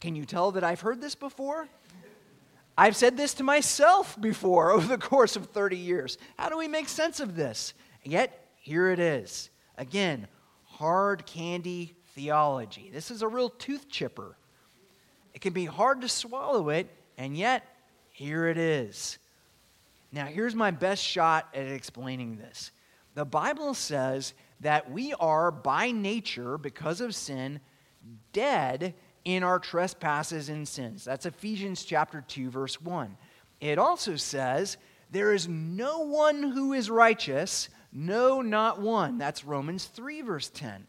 Can 0.00 0.16
you 0.16 0.24
tell 0.24 0.52
that 0.52 0.64
I've 0.64 0.80
heard 0.80 1.02
this 1.02 1.14
before? 1.14 1.68
I've 2.78 2.96
said 2.96 3.18
this 3.18 3.34
to 3.34 3.42
myself 3.42 4.18
before 4.18 4.70
over 4.72 4.88
the 4.88 4.96
course 4.96 5.36
of 5.36 5.50
30 5.50 5.76
years. 5.76 6.16
How 6.38 6.48
do 6.48 6.56
we 6.56 6.66
make 6.66 6.88
sense 6.88 7.20
of 7.20 7.36
this? 7.36 7.74
yet, 8.04 8.48
here 8.56 8.88
it 8.88 8.98
is. 8.98 9.50
Again, 9.76 10.28
hard 10.64 11.26
candy 11.26 11.94
theology. 12.14 12.90
This 12.92 13.10
is 13.10 13.22
a 13.22 13.28
real 13.28 13.50
tooth 13.50 13.88
chipper. 13.88 14.36
It 15.34 15.40
can 15.40 15.52
be 15.52 15.64
hard 15.64 16.00
to 16.02 16.08
swallow 16.08 16.68
it, 16.68 16.88
and 17.18 17.36
yet, 17.36 17.64
here 18.10 18.46
it 18.46 18.56
is. 18.56 19.18
Now, 20.12 20.26
here's 20.26 20.54
my 20.54 20.70
best 20.70 21.02
shot 21.02 21.48
at 21.54 21.66
explaining 21.66 22.36
this. 22.36 22.70
The 23.14 23.24
Bible 23.24 23.74
says 23.74 24.34
that 24.60 24.90
we 24.90 25.12
are, 25.14 25.50
by 25.50 25.90
nature, 25.90 26.56
because 26.56 27.00
of 27.00 27.14
sin, 27.14 27.60
dead 28.32 28.94
in 29.24 29.42
our 29.42 29.58
trespasses 29.58 30.48
and 30.48 30.66
sins. 30.68 31.04
That's 31.04 31.26
Ephesians 31.26 31.84
chapter 31.84 32.24
2, 32.26 32.50
verse 32.50 32.80
1. 32.80 33.16
It 33.60 33.78
also 33.78 34.16
says, 34.16 34.76
There 35.10 35.32
is 35.32 35.48
no 35.48 36.00
one 36.00 36.42
who 36.42 36.72
is 36.72 36.90
righteous, 36.90 37.68
no, 37.92 38.42
not 38.42 38.80
one. 38.80 39.18
That's 39.18 39.44
Romans 39.44 39.86
3, 39.86 40.22
verse 40.22 40.50
10. 40.50 40.86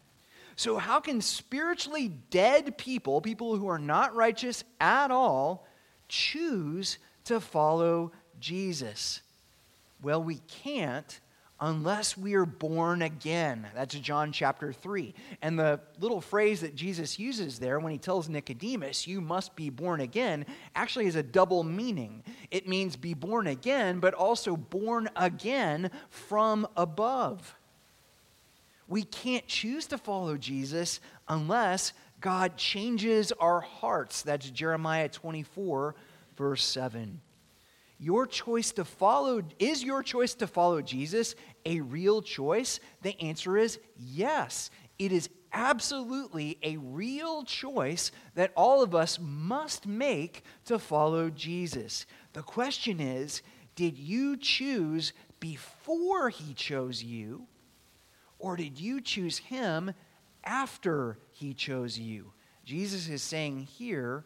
So, 0.56 0.78
how 0.78 1.00
can 1.00 1.22
spiritually 1.22 2.08
dead 2.30 2.78
people, 2.78 3.22
people 3.22 3.58
who 3.58 3.68
are 3.68 3.80
not 3.80 4.16
righteous 4.16 4.64
at 4.80 5.12
all, 5.12 5.68
choose 6.08 6.98
to 7.26 7.40
follow 7.40 8.12
Jesus? 8.40 9.22
Well, 10.02 10.24
we 10.24 10.40
can't 10.48 11.20
unless 11.60 12.18
we 12.18 12.36
are 12.36 12.46
born 12.46 13.02
again. 13.02 13.68
That's 13.74 13.96
John 13.96 14.32
chapter 14.32 14.74
3. 14.74 15.14
And 15.42 15.58
the 15.58 15.80
little 16.00 16.22
phrase 16.22 16.62
that 16.62 16.76
Jesus 16.76 17.18
uses 17.18 17.60
there 17.60 17.80
when 17.80 17.92
he 17.92 17.98
tells 17.98 18.28
Nicodemus, 18.28 19.08
you 19.08 19.22
must 19.22 19.56
be 19.56 19.70
born 19.70 20.02
again, 20.02 20.46
actually 20.76 21.06
has 21.06 21.16
a 21.16 21.24
double 21.24 21.64
meaning. 21.64 22.24
It 22.52 22.68
means 22.68 22.96
be 22.96 23.14
born 23.14 23.48
again, 23.48 24.00
but 24.00 24.14
also 24.14 24.58
born 24.58 25.10
again 25.16 25.92
from 26.10 26.68
above. 26.76 27.56
We 28.88 29.04
can't 29.04 29.48
choose 29.48 29.88
to 29.88 29.98
follow 29.98 30.38
Jesus 30.38 31.00
unless 31.28 31.94
God 32.22 32.58
changes 32.58 33.32
our 33.34 33.62
hearts. 33.62 34.22
That's 34.22 34.50
Jeremiah 34.50 35.10
24, 35.10 35.96
verse 36.38 36.64
7. 36.64 37.22
Your 37.98 38.28
choice 38.28 38.72
to 38.74 38.86
follow, 38.86 39.42
is 39.58 39.84
your 39.84 40.04
choice 40.04 40.34
to 40.36 40.48
follow 40.48 40.82
Jesus 40.82 41.36
a 41.66 41.80
real 41.80 42.22
choice? 42.22 42.80
The 43.02 43.20
answer 43.22 43.58
is 43.58 43.80
yes. 43.98 44.70
It 45.00 45.12
is 45.12 45.30
absolutely 45.54 46.58
a 46.62 46.78
real 46.78 47.44
choice 47.44 48.12
that 48.36 48.52
all 48.56 48.84
of 48.84 48.94
us 48.94 49.18
must 49.20 49.88
make 49.88 50.44
to 50.66 50.78
follow 50.78 51.30
Jesus. 51.30 52.06
The 52.34 52.44
question 52.44 53.00
is 53.00 53.42
did 53.76 53.98
you 53.98 54.38
choose 54.38 55.14
before 55.40 56.30
he 56.30 56.54
chose 56.54 57.04
you? 57.04 57.48
Or 58.40 58.56
did 58.56 58.80
you 58.80 59.02
choose 59.02 59.38
him 59.38 59.94
after 60.44 61.18
he 61.32 61.54
chose 61.54 61.98
you? 61.98 62.32
Jesus 62.64 63.08
is 63.08 63.22
saying 63.22 63.62
here, 63.62 64.26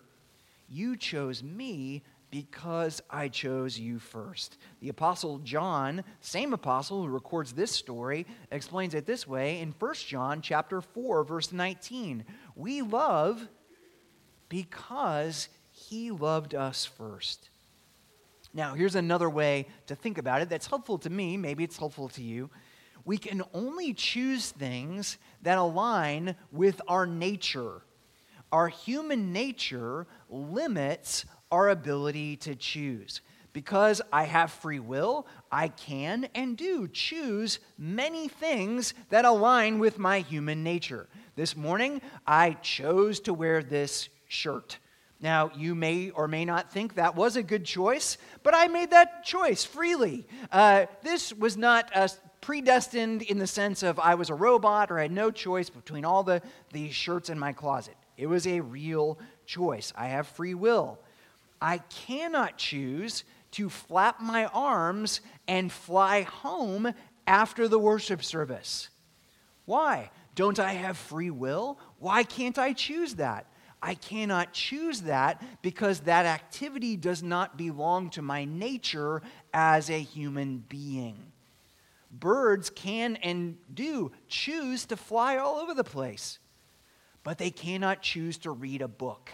You 0.67 0.95
chose 0.95 1.43
me 1.43 2.03
because 2.31 3.01
I 3.09 3.27
chose 3.27 3.79
you 3.79 3.99
first. 3.99 4.57
The 4.81 4.89
apostle 4.89 5.39
John, 5.39 6.03
same 6.21 6.53
apostle 6.53 7.03
who 7.03 7.09
records 7.09 7.53
this 7.53 7.71
story, 7.71 8.25
explains 8.51 8.93
it 8.93 9.05
this 9.05 9.27
way 9.27 9.59
in 9.59 9.73
1 9.77 9.93
John 9.95 10.41
chapter 10.41 10.81
4 10.81 11.23
verse 11.23 11.51
19. 11.51 12.25
We 12.55 12.81
love 12.81 13.47
because 14.47 15.49
He 15.71 16.11
loved 16.11 16.53
us 16.55 16.85
first. 16.85 17.49
Now, 18.53 18.73
here's 18.73 18.95
another 18.95 19.29
way 19.29 19.67
to 19.87 19.95
think 19.95 20.17
about 20.17 20.41
it 20.41 20.49
that's 20.49 20.67
helpful 20.67 20.97
to 20.99 21.09
me. 21.09 21.37
Maybe 21.37 21.63
it's 21.63 21.77
helpful 21.77 22.09
to 22.09 22.23
you. 22.23 22.49
We 23.09 23.17
can 23.17 23.41
only 23.55 23.95
choose 23.95 24.51
things 24.51 25.17
that 25.41 25.57
align 25.57 26.35
with 26.51 26.79
our 26.87 27.07
nature. 27.07 27.81
Our 28.51 28.67
human 28.67 29.33
nature 29.33 30.05
limits 30.29 31.25
our 31.51 31.69
ability 31.69 32.35
to 32.35 32.53
choose. 32.53 33.21
Because 33.51 33.99
I 34.13 34.25
have 34.25 34.51
free 34.51 34.77
will, 34.77 35.25
I 35.51 35.69
can 35.69 36.29
and 36.35 36.55
do 36.55 36.87
choose 36.87 37.57
many 37.79 38.27
things 38.27 38.93
that 39.09 39.25
align 39.25 39.79
with 39.79 39.97
my 39.97 40.19
human 40.19 40.61
nature. 40.61 41.09
This 41.35 41.57
morning, 41.57 42.03
I 42.27 42.51
chose 42.61 43.19
to 43.21 43.33
wear 43.33 43.63
this 43.63 44.09
shirt. 44.27 44.77
Now, 45.21 45.51
you 45.55 45.75
may 45.75 46.11
or 46.11 46.27
may 46.27 46.45
not 46.45 46.71
think 46.71 46.95
that 46.95 47.15
was 47.15 47.35
a 47.35 47.43
good 47.43 47.65
choice, 47.65 48.17
but 48.41 48.55
I 48.55 48.67
made 48.67 48.91
that 48.91 49.25
choice 49.25 49.65
freely. 49.65 50.25
Uh, 50.51 50.85
this 51.03 51.33
was 51.33 51.57
not 51.57 51.91
uh, 51.93 52.07
predestined 52.39 53.23
in 53.23 53.37
the 53.37 53.47
sense 53.47 53.83
of 53.83 53.99
I 53.99 54.15
was 54.15 54.29
a 54.29 54.35
robot 54.35 54.91
or 54.91 54.99
I 54.99 55.03
had 55.03 55.11
no 55.11 55.29
choice 55.29 55.69
between 55.69 56.05
all 56.05 56.23
the, 56.23 56.41
the 56.71 56.89
shirts 56.91 57.29
in 57.29 57.37
my 57.37 57.51
closet. 57.51 57.95
It 58.15 58.27
was 58.27 58.47
a 58.47 58.61
real 58.61 59.19
choice. 59.45 59.91
I 59.95 60.07
have 60.07 60.27
free 60.27 60.53
will. 60.53 60.99
I 61.61 61.79
cannot 61.79 62.57
choose 62.57 63.25
to 63.51 63.69
flap 63.69 64.21
my 64.21 64.45
arms 64.45 65.19
and 65.47 65.71
fly 65.71 66.21
home 66.21 66.93
after 67.27 67.67
the 67.67 67.79
worship 67.79 68.23
service. 68.23 68.89
Why? 69.65 70.11
Don't 70.35 70.59
I 70.59 70.73
have 70.73 70.97
free 70.97 71.29
will? 71.29 71.77
Why 71.97 72.23
can't 72.23 72.57
I 72.57 72.73
choose 72.73 73.15
that? 73.15 73.47
I 73.81 73.95
cannot 73.95 74.53
choose 74.53 75.01
that 75.01 75.41
because 75.61 76.01
that 76.01 76.25
activity 76.25 76.97
does 76.97 77.23
not 77.23 77.57
belong 77.57 78.09
to 78.11 78.21
my 78.21 78.43
nature 78.45 79.21
as 79.53 79.89
a 79.89 79.99
human 79.99 80.63
being. 80.67 81.31
Birds 82.11 82.69
can 82.69 83.15
and 83.17 83.57
do 83.73 84.11
choose 84.27 84.85
to 84.87 84.97
fly 84.97 85.37
all 85.37 85.57
over 85.57 85.73
the 85.73 85.83
place, 85.83 86.39
but 87.23 87.37
they 87.37 87.51
cannot 87.51 88.01
choose 88.01 88.37
to 88.39 88.51
read 88.51 88.81
a 88.81 88.87
book 88.87 89.31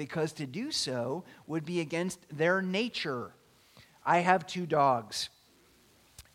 because 0.00 0.32
to 0.32 0.46
do 0.46 0.70
so 0.70 1.24
would 1.46 1.66
be 1.66 1.80
against 1.80 2.20
their 2.34 2.62
nature. 2.62 3.32
I 4.02 4.20
have 4.20 4.46
two 4.46 4.64
dogs. 4.64 5.28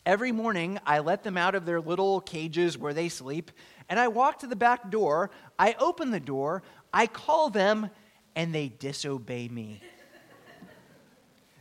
Every 0.06 0.32
morning, 0.32 0.78
I 0.86 1.00
let 1.00 1.24
them 1.24 1.36
out 1.36 1.56
of 1.56 1.66
their 1.66 1.82
little 1.82 2.22
cages 2.22 2.78
where 2.78 2.94
they 2.94 3.10
sleep, 3.10 3.50
and 3.90 4.00
I 4.00 4.08
walk 4.08 4.40
to 4.40 4.48
the 4.48 4.56
back 4.56 4.90
door. 4.90 5.32
I 5.58 5.76
open 5.80 6.12
the 6.12 6.20
door, 6.20 6.64
I 6.94 7.08
call 7.08 7.50
them, 7.50 7.90
and 8.36 8.54
they 8.54 8.70
disobey 8.70 9.48
me. 9.48 9.82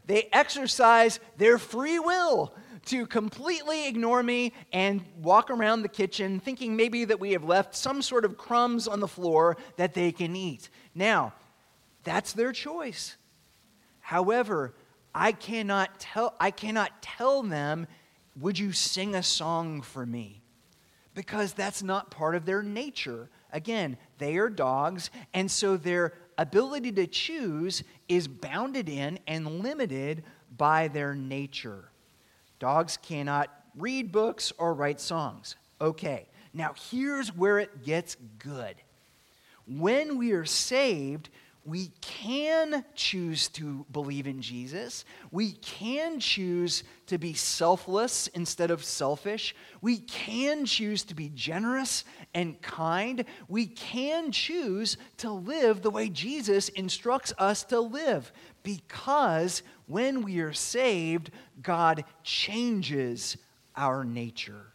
they 0.07 0.29
exercise 0.33 1.21
their 1.37 1.59
free 1.59 1.99
will 1.99 2.55
to 2.87 3.07
completely 3.07 3.89
ignore 3.89 4.23
me 4.23 4.53
and 4.73 5.03
walk 5.23 5.51
around 5.51 5.83
the 5.83 5.89
kitchen 5.89 6.39
thinking 6.39 6.77
maybe 6.77 7.05
that 7.07 7.19
we 7.19 7.33
have 7.33 7.45
left 7.45 7.75
some 7.75 8.03
sort 8.03 8.25
of 8.25 8.37
crumbs 8.37 8.87
on 8.87 9.01
the 9.01 9.09
floor 9.09 9.57
that 9.77 9.95
they 9.95 10.13
can 10.13 10.37
eat. 10.37 10.69
Now, 10.95 11.33
that's 12.03 12.33
their 12.35 12.53
choice. 12.53 13.17
However, 14.01 14.75
I 15.15 15.33
cannot 15.33 15.99
tell, 15.99 16.35
I 16.39 16.51
cannot 16.51 17.01
tell 17.01 17.43
them, 17.43 17.87
would 18.39 18.59
you 18.59 18.73
sing 18.73 19.15
a 19.15 19.23
song 19.23 19.81
for 19.81 20.05
me? 20.05 20.44
Because 21.15 21.53
that's 21.53 21.83
not 21.83 22.11
part 22.11 22.35
of 22.35 22.45
their 22.45 22.63
nature. 22.63 23.29
Again, 23.53 23.97
they 24.19 24.37
are 24.37 24.49
dogs, 24.49 25.11
and 25.33 25.51
so 25.51 25.77
their 25.77 26.15
ability 26.37 26.93
to 26.93 27.07
choose 27.07 27.85
is 28.09 28.27
bounded 28.27 28.89
in 28.89 29.19
and 29.27 29.61
limited 29.61 30.25
by 30.57 30.89
their 30.89 31.15
nature. 31.15 31.91
Dogs 32.59 32.97
cannot 32.97 33.51
read 33.77 34.13
books 34.13 34.53
or 34.59 34.75
write 34.75 35.01
songs. 35.01 35.57
Okay, 35.81 36.27
now 36.53 36.75
here's 36.91 37.35
where 37.35 37.59
it 37.59 37.85
gets 37.85 38.17
good. 38.39 38.77
When 39.67 40.19
we 40.19 40.33
are 40.33 40.45
saved, 40.45 41.31
we 41.65 41.91
can 42.03 42.85
choose 42.95 43.49
to 43.49 43.87
believe 43.91 44.27
in 44.27 44.43
Jesus. 44.43 45.05
We 45.31 45.53
can 45.53 46.21
choose 46.21 46.85
to 47.07 47.17
be 47.17 47.33
selfless 47.33 48.27
instead 48.29 48.71
of 48.71 48.85
selfish. 48.85 49.57
We 49.81 49.99
can 49.99 50.67
choose 50.67 51.05
to 51.05 51.15
be 51.15 51.31
generous 51.35 52.05
and 52.35 52.61
kind. 52.61 53.25
We 53.49 53.67
can 53.67 54.31
choose 54.31 54.99
to 55.19 55.31
live 55.31 55.81
the 55.81 55.91
way 55.91 56.11
Jesus 56.11 56.69
instructs 56.71 57.33
us 57.39 57.65
to 57.65 57.81
live 57.81 58.31
because 58.63 59.63
when 59.87 60.23
we 60.23 60.41
are 60.41 60.53
saved, 60.53 61.31
God 61.63 62.05
changes 62.23 63.39
our 63.75 64.05
nature. 64.05 64.67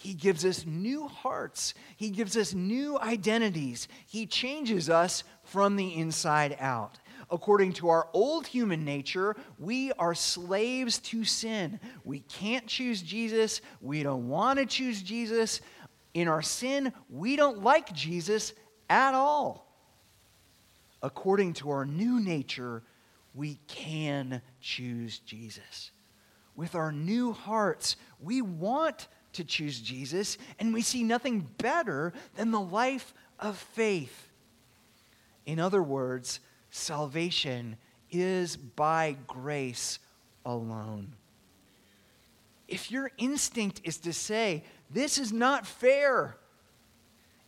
He 0.00 0.14
gives 0.14 0.44
us 0.44 0.64
new 0.64 1.08
hearts. 1.08 1.74
He 1.96 2.10
gives 2.10 2.36
us 2.36 2.54
new 2.54 3.00
identities. 3.00 3.88
He 4.06 4.26
changes 4.26 4.88
us 4.88 5.24
from 5.48 5.76
the 5.76 5.94
inside 5.94 6.56
out. 6.60 6.98
According 7.30 7.74
to 7.74 7.88
our 7.88 8.08
old 8.12 8.46
human 8.46 8.84
nature, 8.84 9.36
we 9.58 9.92
are 9.92 10.14
slaves 10.14 10.98
to 10.98 11.24
sin. 11.24 11.78
We 12.04 12.20
can't 12.20 12.66
choose 12.66 13.02
Jesus. 13.02 13.60
We 13.80 14.02
don't 14.02 14.28
want 14.28 14.58
to 14.58 14.66
choose 14.66 15.02
Jesus. 15.02 15.60
In 16.14 16.28
our 16.28 16.42
sin, 16.42 16.92
we 17.10 17.36
don't 17.36 17.62
like 17.62 17.92
Jesus 17.92 18.54
at 18.88 19.14
all. 19.14 19.66
According 21.02 21.54
to 21.54 21.70
our 21.70 21.84
new 21.84 22.18
nature, 22.18 22.82
we 23.34 23.58
can 23.68 24.40
choose 24.60 25.18
Jesus. 25.20 25.90
With 26.56 26.74
our 26.74 26.90
new 26.90 27.32
hearts, 27.32 27.96
we 28.20 28.42
want 28.42 29.06
to 29.34 29.44
choose 29.44 29.80
Jesus, 29.80 30.38
and 30.58 30.74
we 30.74 30.82
see 30.82 31.04
nothing 31.04 31.48
better 31.58 32.12
than 32.36 32.50
the 32.50 32.60
life 32.60 33.14
of 33.38 33.56
faith. 33.56 34.27
In 35.48 35.58
other 35.58 35.82
words, 35.82 36.40
salvation 36.68 37.78
is 38.10 38.54
by 38.54 39.16
grace 39.26 39.98
alone. 40.44 41.14
If 42.68 42.90
your 42.90 43.10
instinct 43.16 43.80
is 43.82 43.96
to 44.00 44.12
say, 44.12 44.62
this 44.90 45.16
is 45.16 45.32
not 45.32 45.66
fair, 45.66 46.36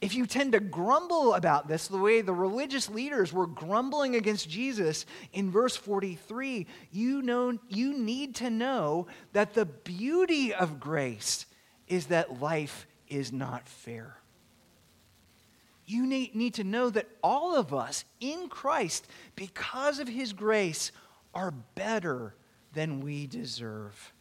if 0.00 0.14
you 0.14 0.24
tend 0.24 0.52
to 0.52 0.60
grumble 0.60 1.34
about 1.34 1.68
this, 1.68 1.88
the 1.88 1.98
way 1.98 2.22
the 2.22 2.32
religious 2.32 2.88
leaders 2.88 3.34
were 3.34 3.46
grumbling 3.46 4.16
against 4.16 4.48
Jesus 4.48 5.04
in 5.34 5.50
verse 5.50 5.76
43, 5.76 6.66
you, 6.90 7.20
know, 7.20 7.58
you 7.68 7.98
need 7.98 8.34
to 8.36 8.48
know 8.48 9.08
that 9.34 9.52
the 9.52 9.66
beauty 9.66 10.54
of 10.54 10.80
grace 10.80 11.44
is 11.86 12.06
that 12.06 12.40
life 12.40 12.86
is 13.08 13.30
not 13.30 13.68
fair 13.68 14.16
you 15.90 16.06
need 16.06 16.54
to 16.54 16.64
know 16.64 16.90
that 16.90 17.08
all 17.22 17.56
of 17.56 17.74
us 17.74 18.04
in 18.20 18.48
Christ, 18.48 19.08
because 19.34 19.98
of 19.98 20.08
his 20.08 20.32
grace, 20.32 20.92
are 21.34 21.50
better 21.50 22.34
than 22.72 23.00
we 23.00 23.26
deserve. 23.26 24.12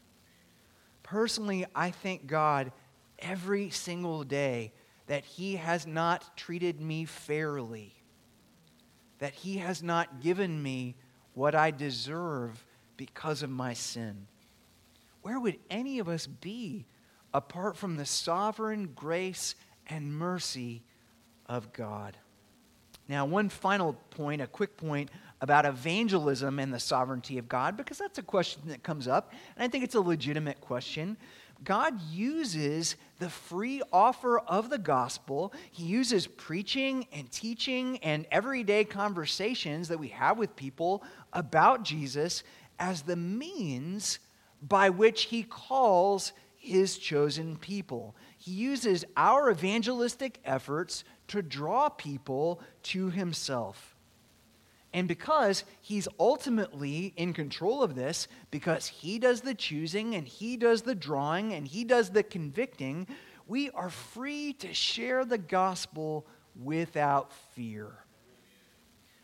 Personally, 1.04 1.66
I 1.76 1.92
thank 1.92 2.28
God 2.28 2.72
every 3.20 3.70
single 3.70 4.24
day 4.24 4.74
that 5.08 5.26
he 5.26 5.56
has 5.56 5.86
not 5.88 6.38
treated 6.38 6.80
me 6.80 7.06
fairly, 7.06 7.94
that 9.20 9.34
he 9.34 9.58
has 9.58 9.82
not 9.82 10.22
given 10.22 10.62
me 10.62 10.96
what 11.34 11.56
I 11.56 11.72
deserve 11.72 12.66
because 12.98 13.44
of 13.44 13.50
my 13.50 13.74
sin. 13.74 14.28
Where 15.22 15.40
would 15.40 15.58
any 15.70 16.00
of 16.00 16.08
us 16.08 16.28
be 16.28 16.86
apart 17.34 17.76
from 17.78 17.98
the 17.98 18.06
sovereign 18.06 18.92
grace 18.96 19.56
and 19.88 20.14
mercy 20.14 20.84
of 21.50 21.74
God. 21.74 22.16
Now, 23.10 23.26
one 23.26 23.50
final 23.50 23.94
point, 24.12 24.42
a 24.42 24.48
quick 24.48 24.78
point 24.78 25.10
about 25.42 25.66
evangelism 25.66 26.60
and 26.60 26.72
the 26.72 26.80
sovereignty 26.80 27.40
of 27.40 27.50
God, 27.50 27.76
because 27.76 27.98
that's 27.98 28.20
a 28.20 28.24
question 28.24 28.62
that 28.68 28.84
comes 28.84 29.08
up, 29.08 29.34
and 29.56 29.64
I 29.64 29.68
think 29.68 29.84
it's 29.84 29.96
a 29.96 30.02
legitimate 30.02 30.62
question. 30.62 31.18
God 31.64 32.00
uses 32.04 32.96
the 33.18 33.30
free 33.30 33.82
offer 33.92 34.40
of 34.40 34.70
the 34.70 34.78
gospel. 34.78 35.54
He 35.72 35.84
uses 35.86 36.28
preaching 36.28 37.08
and 37.12 37.30
teaching 37.32 37.98
and 37.98 38.26
everyday 38.32 38.86
conversations 38.86 39.88
that 39.90 40.00
we 40.00 40.10
have 40.10 40.38
with 40.38 40.56
people 40.56 41.04
about 41.34 41.84
Jesus 41.84 42.44
as 42.80 43.02
the 43.02 43.18
means 43.18 44.20
by 44.62 44.90
which 44.90 45.24
he 45.24 45.44
calls 45.44 46.32
his 46.56 46.98
chosen 46.98 47.58
people. 47.58 48.16
Uses 48.50 49.06
our 49.16 49.52
evangelistic 49.52 50.40
efforts 50.44 51.04
to 51.28 51.44
draw 51.44 51.88
people 51.88 52.62
to 52.84 53.12
himself. 53.12 53.96
And 54.92 55.08
because 55.08 55.66
he's 55.82 56.08
ultimately 56.20 57.14
in 57.16 57.34
control 57.34 57.84
of 57.84 57.94
this, 57.94 58.28
because 58.50 58.88
he 58.88 59.20
does 59.20 59.42
the 59.42 59.54
choosing 59.54 60.16
and 60.16 60.28
he 60.28 60.58
does 60.58 60.82
the 60.82 60.96
drawing 60.96 61.54
and 61.54 61.68
he 61.68 61.84
does 61.84 62.10
the 62.10 62.24
convicting, 62.24 63.08
we 63.46 63.70
are 63.70 63.92
free 63.92 64.54
to 64.54 64.74
share 64.74 65.26
the 65.26 65.38
gospel 65.38 66.26
without 66.56 67.32
fear. 67.54 67.92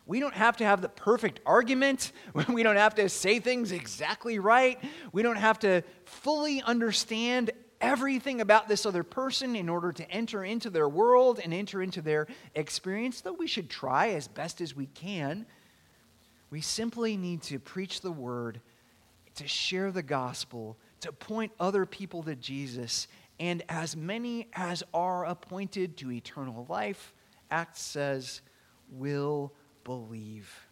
We 0.05 0.19
don't 0.19 0.35
have 0.35 0.57
to 0.57 0.65
have 0.65 0.81
the 0.81 0.89
perfect 0.89 1.39
argument. 1.47 2.11
We 2.47 2.61
don't 2.61 2.75
have 2.75 2.93
to 2.95 3.09
say 3.09 3.39
things 3.39 3.71
exactly 3.71 4.37
right. 4.37 4.79
We 5.11 5.23
don't 5.23 5.37
have 5.37 5.57
to 5.59 5.81
fully 6.05 6.61
understand 6.61 7.51
everything 7.85 8.41
about 8.41 8.67
this 8.67 8.85
other 8.85 9.03
person 9.03 9.55
in 9.55 9.69
order 9.69 9.91
to 9.91 10.09
enter 10.11 10.43
into 10.43 10.69
their 10.69 10.89
world 10.89 11.39
and 11.43 11.53
enter 11.53 11.81
into 11.81 12.01
their 12.01 12.27
experience, 12.55 13.21
though 13.21 13.33
we 13.33 13.47
should 13.47 13.69
try 13.69 14.09
as 14.09 14.27
best 14.27 14.61
as 14.61 14.75
we 14.75 14.87
can. 14.87 15.45
We 16.49 16.61
simply 16.61 17.17
need 17.17 17.41
to 17.43 17.59
preach 17.59 18.01
the 18.01 18.11
word, 18.11 18.61
to 19.35 19.47
share 19.47 19.91
the 19.91 20.03
gospel, 20.03 20.77
to 21.01 21.11
point 21.11 21.51
other 21.59 21.85
people 21.85 22.23
to 22.23 22.35
Jesus, 22.35 23.07
and 23.39 23.63
as 23.67 23.95
many 23.95 24.47
as 24.53 24.83
are 24.93 25.25
appointed 25.25 25.97
to 25.97 26.11
eternal 26.11 26.65
life, 26.69 27.13
Acts 27.51 27.81
says, 27.81 28.41
will 28.89 29.53
believe. 29.83 30.64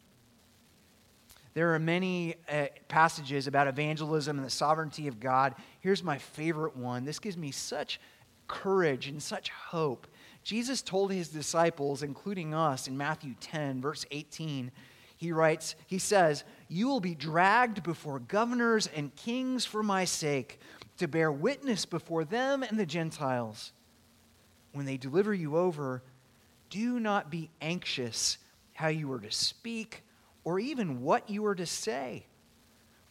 There 1.53 1.73
are 1.75 1.79
many 1.79 2.35
uh, 2.49 2.67
passages 2.87 3.47
about 3.47 3.67
evangelism 3.67 4.37
and 4.37 4.45
the 4.45 4.51
sovereignty 4.51 5.07
of 5.07 5.19
God. 5.19 5.55
Here's 5.81 6.03
my 6.03 6.17
favorite 6.17 6.75
one. 6.75 7.05
This 7.05 7.19
gives 7.19 7.37
me 7.37 7.51
such 7.51 7.99
courage 8.47 9.07
and 9.07 9.21
such 9.21 9.49
hope. 9.49 10.07
Jesus 10.43 10.81
told 10.81 11.11
his 11.11 11.29
disciples, 11.29 12.03
including 12.03 12.53
us, 12.53 12.87
in 12.87 12.97
Matthew 12.97 13.35
10, 13.39 13.81
verse 13.81 14.05
18, 14.11 14.71
he 15.15 15.31
writes, 15.31 15.75
He 15.87 15.99
says, 15.99 16.43
You 16.67 16.87
will 16.87 16.99
be 16.99 17.15
dragged 17.15 17.83
before 17.83 18.19
governors 18.19 18.89
and 18.93 19.15
kings 19.15 19.63
for 19.63 19.83
my 19.83 20.05
sake, 20.05 20.59
to 20.97 21.07
bear 21.07 21.31
witness 21.31 21.85
before 21.85 22.25
them 22.25 22.63
and 22.63 22.79
the 22.79 22.85
Gentiles. 22.85 23.71
When 24.73 24.85
they 24.85 24.97
deliver 24.97 25.33
you 25.33 25.55
over, 25.55 26.03
do 26.69 26.99
not 26.99 27.29
be 27.29 27.49
anxious 27.61 28.37
how 28.73 28.87
you 28.87 29.11
are 29.13 29.19
to 29.19 29.31
speak 29.31 30.03
or 30.43 30.59
even 30.59 31.01
what 31.01 31.29
you 31.29 31.45
are 31.45 31.55
to 31.55 31.65
say. 31.65 32.25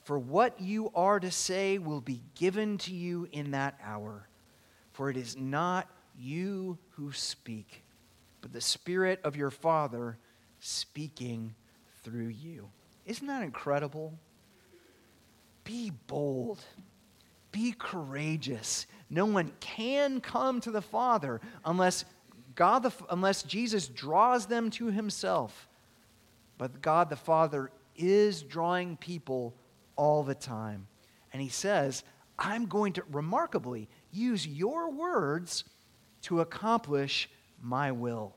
For 0.05 0.19
what 0.19 0.61
you 0.61 0.91
are 0.95 1.21
to 1.21 1.31
say 1.31 1.79
will 1.79 2.01
be 2.01 2.23
given 2.35 2.79
to 2.79 2.93
you 2.93 3.29
in 3.31 3.53
that 3.53 3.79
hour. 3.83 4.29
For 4.93 5.11
it 5.11 5.17
is 5.17 5.37
not 5.37 5.89
you 6.19 6.79
who 6.91 7.13
speak, 7.13 7.85
but 8.41 8.53
the 8.53 8.61
Spirit 8.61 9.21
of 9.25 9.37
your 9.37 9.51
Father 9.51 10.19
speaking 10.59 11.55
through 12.03 12.29
you. 12.29 12.69
Isn't 13.07 13.27
that 13.27 13.43
incredible? 13.43 14.19
Be 15.65 15.93
bold. 16.07 16.61
Be 17.53 17.75
courageous. 17.79 18.87
No 19.09 19.27
one 19.27 19.53
can 19.61 20.21
come 20.21 20.61
to 20.63 20.71
the 20.71 20.83
Father 20.83 21.41
unless 21.65 22.05
God 22.55 22.83
the, 22.83 22.93
unless 23.11 23.43
Jesus 23.43 23.89
draws 23.89 24.47
them 24.47 24.71
to 24.71 24.87
himself. 24.87 25.69
But 26.63 26.81
God 26.81 27.11
the 27.11 27.17
Father 27.17 27.73
is 27.97 28.41
drawing 28.41 28.97
people 28.97 29.57
all 29.97 30.23
the 30.23 30.37
time. 30.37 30.87
And 31.33 31.43
he 31.43 31.49
says, 31.49 32.05
I'm 32.39 32.67
going 32.67 32.93
to 32.93 33.03
remarkably 33.11 33.89
use 34.13 34.47
your 34.47 34.93
words 34.93 35.65
to 36.21 36.41
accomplish 36.41 37.29
my 37.61 37.91
will. 37.91 38.37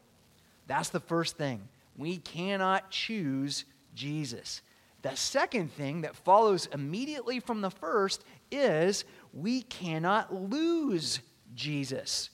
That's 0.66 0.90
the 0.90 1.00
first 1.00 1.38
thing. 1.38 1.70
We 1.96 2.18
cannot 2.18 2.90
choose 2.90 3.64
Jesus. 3.94 4.64
The 5.04 5.16
second 5.16 5.72
thing 5.74 6.02
that 6.02 6.16
follows 6.16 6.68
immediately 6.74 7.40
from 7.40 7.62
the 7.62 7.70
first 7.70 8.24
is 8.50 9.06
we 9.34 9.62
cannot 9.62 10.34
lose 10.34 11.20
Jesus. 11.54 12.32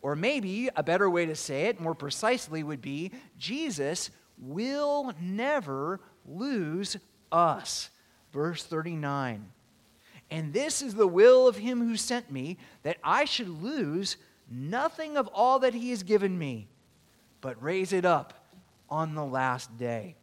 Or 0.00 0.16
maybe 0.16 0.68
a 0.74 0.82
better 0.82 1.08
way 1.08 1.26
to 1.26 1.36
say 1.36 1.66
it, 1.66 1.80
more 1.80 1.94
precisely, 1.94 2.64
would 2.64 2.82
be 2.82 3.12
Jesus 3.38 4.10
will 4.42 5.12
never 5.20 6.00
lose 6.26 6.96
us. 7.30 7.90
Verse 8.32 8.64
39. 8.64 9.46
And 10.30 10.52
this 10.52 10.82
is 10.82 10.94
the 10.94 11.06
will 11.06 11.46
of 11.46 11.56
him 11.56 11.86
who 11.86 11.96
sent 11.96 12.30
me, 12.30 12.58
that 12.82 12.96
I 13.04 13.24
should 13.24 13.48
lose 13.48 14.16
nothing 14.50 15.16
of 15.16 15.28
all 15.28 15.58
that 15.60 15.74
he 15.74 15.90
has 15.90 16.02
given 16.02 16.38
me, 16.38 16.68
but 17.40 17.62
raise 17.62 17.92
it 17.92 18.04
up 18.04 18.46
on 18.88 19.14
the 19.14 19.24
last 19.24 19.76
day. 19.76 20.16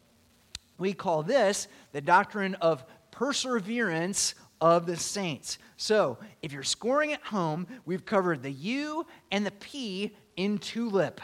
We 0.78 0.94
call 0.94 1.24
this 1.24 1.68
the 1.92 2.02
doctrine 2.02 2.56
of 2.56 2.84
perseverance 3.12 4.34
of 4.62 4.86
the 4.86 4.98
saints. 4.98 5.58
So, 5.78 6.18
if 6.42 6.52
you're 6.52 6.64
scoring 6.64 7.14
at 7.14 7.22
home, 7.22 7.68
we've 7.86 8.06
covered 8.06 8.44
the 8.44 8.52
U 8.52 9.06
and 9.32 9.46
the 9.46 9.52
P 9.52 10.16
in 10.36 10.58
tulip. 10.58 11.22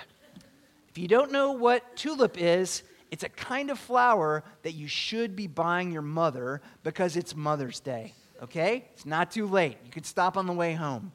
If 0.96 1.02
you 1.02 1.10
don't 1.10 1.34
know 1.34 1.52
what 1.52 1.98
tulip 1.98 2.38
is, 2.42 2.84
it's 3.12 3.26
a 3.26 3.30
kind 3.30 3.70
of 3.70 3.78
flower 3.78 4.46
that 4.64 4.76
you 4.76 4.88
should 4.88 5.36
be 5.36 5.46
buying 5.46 5.92
your 5.92 6.02
mother 6.02 6.62
because 6.84 7.18
it's 7.18 7.36
Mother's 7.36 7.82
Day, 7.82 8.14
okay? 8.42 8.86
It's 8.94 9.06
not 9.06 9.30
too 9.30 9.46
late. 9.46 9.78
You 9.84 9.92
could 9.92 10.06
stop 10.06 10.38
on 10.38 10.46
the 10.46 10.54
way 10.54 10.74
home. 10.74 11.12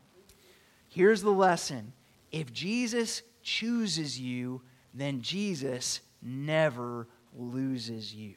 Here's 0.90 1.22
the 1.22 1.30
lesson 1.30 1.94
if 2.30 2.52
Jesus 2.52 3.22
chooses 3.42 4.20
you, 4.20 4.60
then 4.92 5.22
Jesus 5.22 6.02
never 6.20 7.08
loses 7.34 8.14
you. 8.14 8.34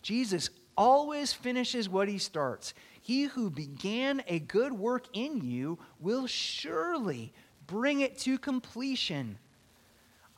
Jesus 0.00 0.50
always 0.76 1.32
finishes 1.32 1.88
what 1.88 2.06
he 2.06 2.18
starts. 2.18 2.72
He 3.02 3.24
who 3.24 3.50
began 3.50 4.22
a 4.28 4.38
good 4.38 4.72
work 4.72 5.06
in 5.12 5.40
you 5.40 5.80
will 5.98 6.28
surely 6.28 7.32
bring 7.66 7.98
it 7.98 8.16
to 8.18 8.38
completion. 8.38 9.38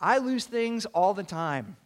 I 0.00 0.18
lose 0.18 0.46
things 0.46 0.86
all 0.86 1.14
the 1.14 1.22
time. 1.22 1.76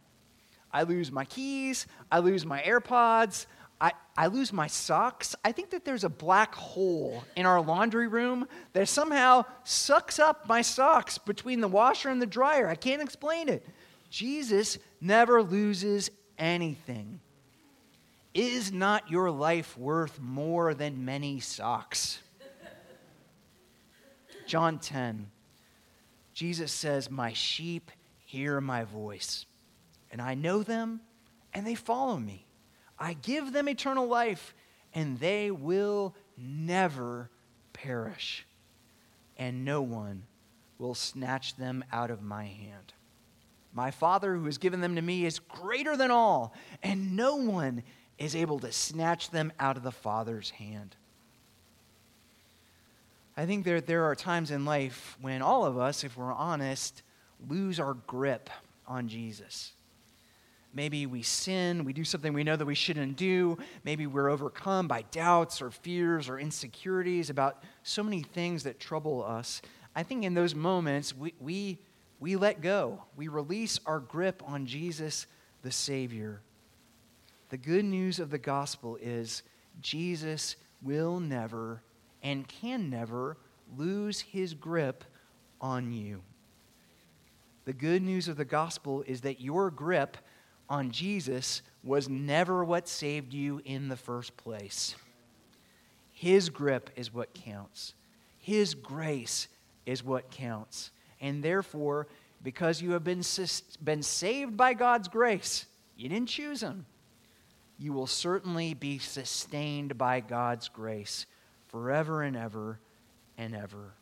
I 0.72 0.85
lose 0.85 1.12
my 1.12 1.25
keys, 1.27 1.87
I 2.11 2.20
lose 2.20 2.46
my 2.46 2.62
AirPods, 2.62 3.46
I, 3.83 3.92
I 4.16 4.29
lose 4.29 4.53
my 4.53 4.68
socks. 4.68 5.35
I 5.44 5.51
think 5.51 5.70
that 5.70 5.85
there's 5.85 6.05
a 6.05 6.09
black 6.09 6.55
hole 6.55 7.25
in 7.35 7.46
our 7.46 7.61
laundry 7.61 8.07
room 8.07 8.46
that 8.75 8.88
somehow 8.88 9.44
sucks 9.64 10.20
up 10.20 10.48
my 10.48 10.62
socks 10.62 11.18
between 11.18 11.61
the 11.61 11.68
washer 11.68 12.09
and 12.09 12.22
the 12.22 12.27
dryer. 12.27 12.68
I 12.68 12.77
can't 12.77 13.03
explain 13.03 13.48
it. 13.48 13.66
Jesus 14.09 14.79
never 15.01 15.42
loses 15.42 16.11
anything. 16.38 17.20
Is 18.35 18.72
not 18.72 19.11
your 19.11 19.33
life 19.33 19.77
worth 19.77 20.20
more 20.20 20.75
than 20.75 21.05
many 21.05 21.40
socks? 21.40 22.20
John 24.46 24.79
10. 24.79 25.29
Jesus 26.35 26.70
says, 26.72 27.11
My 27.11 27.33
sheep 27.33 27.90
hear 28.33 28.62
my 28.62 28.83
voice, 28.85 29.45
and 30.11 30.23
I 30.23 30.33
know 30.33 30.62
them, 30.62 31.03
and 31.53 31.66
they 31.66 31.75
follow 31.75 32.16
me. 32.16 32.47
I 32.99 33.12
give 33.12 33.53
them 33.53 33.68
eternal 33.68 34.07
life, 34.07 34.55
and 34.95 35.21
they 35.21 35.51
will 35.51 36.14
never 36.38 37.29
perish, 37.75 38.47
and 39.37 39.66
no 39.66 39.83
one 39.83 40.23
will 40.79 40.95
snatch 40.95 41.57
them 41.57 41.85
out 41.92 42.11
of 42.11 42.23
my 42.23 42.45
hand. 42.45 42.95
My 43.75 43.90
Father, 43.90 44.35
who 44.35 44.47
has 44.47 44.57
given 44.57 44.81
them 44.81 44.97
to 44.97 45.03
me, 45.03 45.27
is 45.27 45.38
greater 45.38 45.95
than 45.95 46.11
all, 46.11 46.55
and 46.83 47.14
no 47.14 47.37
one 47.37 47.83
is 48.16 48.35
able 48.35 48.61
to 48.61 48.73
snatch 48.73 49.29
them 49.29 49.53
out 49.61 49.77
of 49.77 49.83
the 49.83 49.92
Father's 49.92 50.49
hand. 50.49 50.97
I 53.37 53.45
think 53.45 53.66
there, 53.66 53.83
there 53.83 54.05
are 54.05 54.14
times 54.14 54.51
in 54.51 54.64
life 54.64 55.18
when 55.21 55.42
all 55.42 55.66
of 55.66 55.77
us, 55.77 56.03
if 56.03 56.16
we're 56.16 56.33
honest, 56.33 57.03
lose 57.48 57.81
our 57.81 57.94
grip 57.94 58.50
on 58.87 59.09
Jesus. 59.09 59.72
Maybe 60.74 61.05
we 61.05 61.22
sin, 61.22 61.85
we 61.85 61.92
do 61.92 62.05
something 62.05 62.33
we 62.33 62.44
know 62.44 62.57
that 62.57 62.64
we 62.64 62.74
shouldn't 62.74 63.16
do. 63.16 63.59
Maybe 63.85 64.07
we're 64.07 64.31
overcome 64.31 64.88
by 64.88 65.02
doubts 65.11 65.61
or 65.61 65.70
fears 65.70 66.28
or 66.28 66.38
insecurities 66.38 67.28
about 67.28 67.62
so 67.83 68.02
many 68.02 68.22
things 68.22 68.64
that 68.64 68.81
trouble 68.81 69.22
us. 69.22 69.61
I 69.94 70.02
think 70.02 70.24
in 70.24 70.33
those 70.33 70.55
moments, 70.55 71.14
we, 71.14 71.35
we, 71.40 71.78
we 72.20 72.37
let 72.37 72.62
go. 72.62 73.02
We 73.16 73.28
release 73.28 73.81
our 73.85 74.00
grip 74.00 74.42
on 74.46 74.64
Jesus, 74.64 75.26
the 75.62 75.70
Savior. 75.70 76.40
The 77.50 77.59
good 77.59 77.85
news 77.85 78.18
of 78.18 78.31
the 78.31 78.38
gospel 78.38 78.96
is 79.02 79.42
Jesus 79.83 80.57
will 80.81 81.20
never 81.20 81.83
and 82.22 82.48
can 82.48 82.88
never 82.88 83.37
lose 83.76 84.20
his 84.20 84.55
grip 84.55 85.05
on 85.61 85.92
you. 85.92 86.22
The 87.64 87.72
good 87.72 88.03
news 88.03 88.29
of 88.29 88.37
the 88.37 88.44
gospel 88.44 89.05
is 89.07 89.20
that 89.20 89.40
your 89.40 89.70
grip 89.70 90.16
on 90.68 90.90
Jesus 90.90 91.62
was 91.85 92.09
never 92.09 92.64
what 92.64 92.88
saved 92.88 93.33
you 93.33 93.61
in 93.64 93.88
the 93.88 93.96
first 93.96 94.37
place. 94.37 94.94
His 96.12 96.51
grip 96.51 96.90
is 96.96 97.12
what 97.12 97.35
counts, 97.35 97.94
His 98.38 98.75
grace 98.75 99.48
is 99.87 100.05
what 100.05 100.31
counts. 100.31 100.90
And 101.20 101.42
therefore, 101.42 102.09
because 102.42 102.83
you 102.83 102.92
have 102.92 103.05
been, 103.05 103.22
been 103.85 104.03
saved 104.03 104.57
by 104.57 104.75
God's 104.75 105.07
grace, 105.07 105.66
you 105.96 106.09
didn't 106.09 106.29
choose 106.29 106.62
Him, 106.62 106.87
you 107.79 107.92
will 107.92 108.07
certainly 108.07 108.75
be 108.75 108.98
sustained 108.98 109.96
by 109.96 110.20
God's 110.20 110.68
grace 110.68 111.27
forever 111.68 112.22
and 112.22 112.37
ever 112.37 112.79
and 113.38 113.55
ever. 113.55 113.94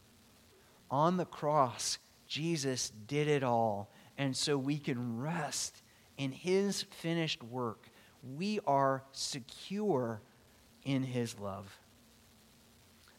On 0.90 1.16
the 1.16 1.25
cross, 1.25 1.99
Jesus 2.31 2.93
did 3.09 3.27
it 3.27 3.43
all. 3.43 3.90
And 4.16 4.37
so 4.37 4.57
we 4.57 4.79
can 4.79 5.21
rest 5.21 5.83
in 6.16 6.31
his 6.31 6.83
finished 6.85 7.43
work. 7.43 7.88
We 8.37 8.61
are 8.69 9.03
secure 9.11 10.23
in 10.85 11.03
his 11.03 11.38
love. 11.40 11.77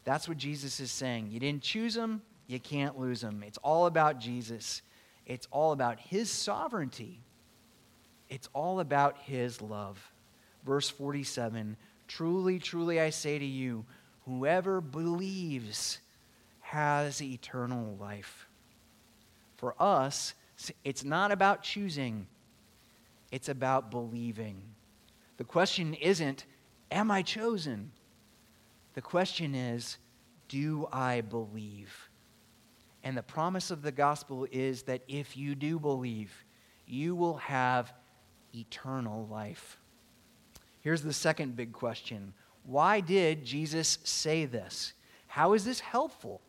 That's 0.06 0.30
what 0.30 0.38
Jesus 0.38 0.80
is 0.80 0.92
saying. 0.92 1.28
You 1.30 1.40
didn't 1.42 1.62
choose 1.62 1.96
him, 1.96 2.22
you 2.48 2.60
can't 2.60 2.98
lose 2.98 3.22
him. 3.22 3.44
It's 3.46 3.58
all 3.60 3.86
about 3.86 4.20
Jesus, 4.20 4.82
it's 5.26 5.48
all 5.52 5.74
about 5.74 6.00
his 6.00 6.32
sovereignty, 6.32 7.20
it's 8.30 8.48
all 8.54 8.80
about 8.80 9.18
his 9.18 9.62
love. 9.62 10.00
Verse 10.66 10.90
47 10.90 11.76
Truly, 12.08 12.60
truly, 12.60 13.00
I 13.00 13.10
say 13.10 13.40
to 13.40 13.46
you, 13.46 13.86
whoever 14.26 14.80
believes 14.80 16.00
has 16.62 17.22
eternal 17.22 17.98
life. 18.00 18.48
For 19.62 19.76
us, 19.80 20.34
it's 20.84 21.04
not 21.04 21.32
about 21.32 21.62
choosing, 21.62 22.26
it's 23.32 23.48
about 23.48 23.92
believing. 23.92 24.60
The 25.38 25.44
question 25.44 25.94
isn't, 25.94 26.46
Am 26.92 27.12
I 27.12 27.22
chosen? 27.22 27.92
The 28.96 29.04
question 29.04 29.54
is, 29.54 30.00
Do 30.50 30.88
I 30.92 31.22
believe? 31.22 32.10
And 33.04 33.16
the 33.16 33.22
promise 33.22 33.70
of 33.70 33.84
the 33.84 33.92
gospel 33.92 34.48
is 34.52 34.82
that 34.84 35.04
if 35.08 35.38
you 35.38 35.54
do 35.54 35.78
believe, 35.78 36.34
you 36.88 37.14
will 37.14 37.38
have 37.38 37.94
eternal 38.56 39.28
life. 39.28 39.78
Here's 40.80 41.04
the 41.04 41.14
second 41.14 41.56
big 41.56 41.72
question 41.72 42.34
Why 42.66 43.00
did 43.00 43.46
Jesus 43.46 44.00
say 44.04 44.46
this? 44.46 44.94
How 45.28 45.54
is 45.54 45.66
this 45.66 45.82
helpful? 45.82 46.42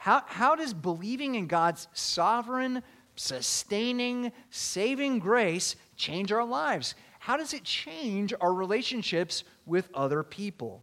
How, 0.00 0.22
how 0.26 0.56
does 0.56 0.72
believing 0.72 1.34
in 1.34 1.46
God's 1.46 1.86
sovereign, 1.92 2.82
sustaining, 3.16 4.32
saving 4.48 5.18
grace 5.18 5.76
change 5.94 6.32
our 6.32 6.42
lives? 6.42 6.94
How 7.18 7.36
does 7.36 7.52
it 7.52 7.64
change 7.64 8.32
our 8.40 8.54
relationships 8.54 9.44
with 9.66 9.90
other 9.92 10.22
people? 10.22 10.82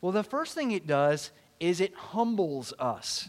Well, 0.00 0.12
the 0.12 0.22
first 0.22 0.54
thing 0.54 0.70
it 0.70 0.86
does 0.86 1.30
is 1.60 1.82
it 1.82 1.94
humbles 1.94 2.72
us. 2.78 3.28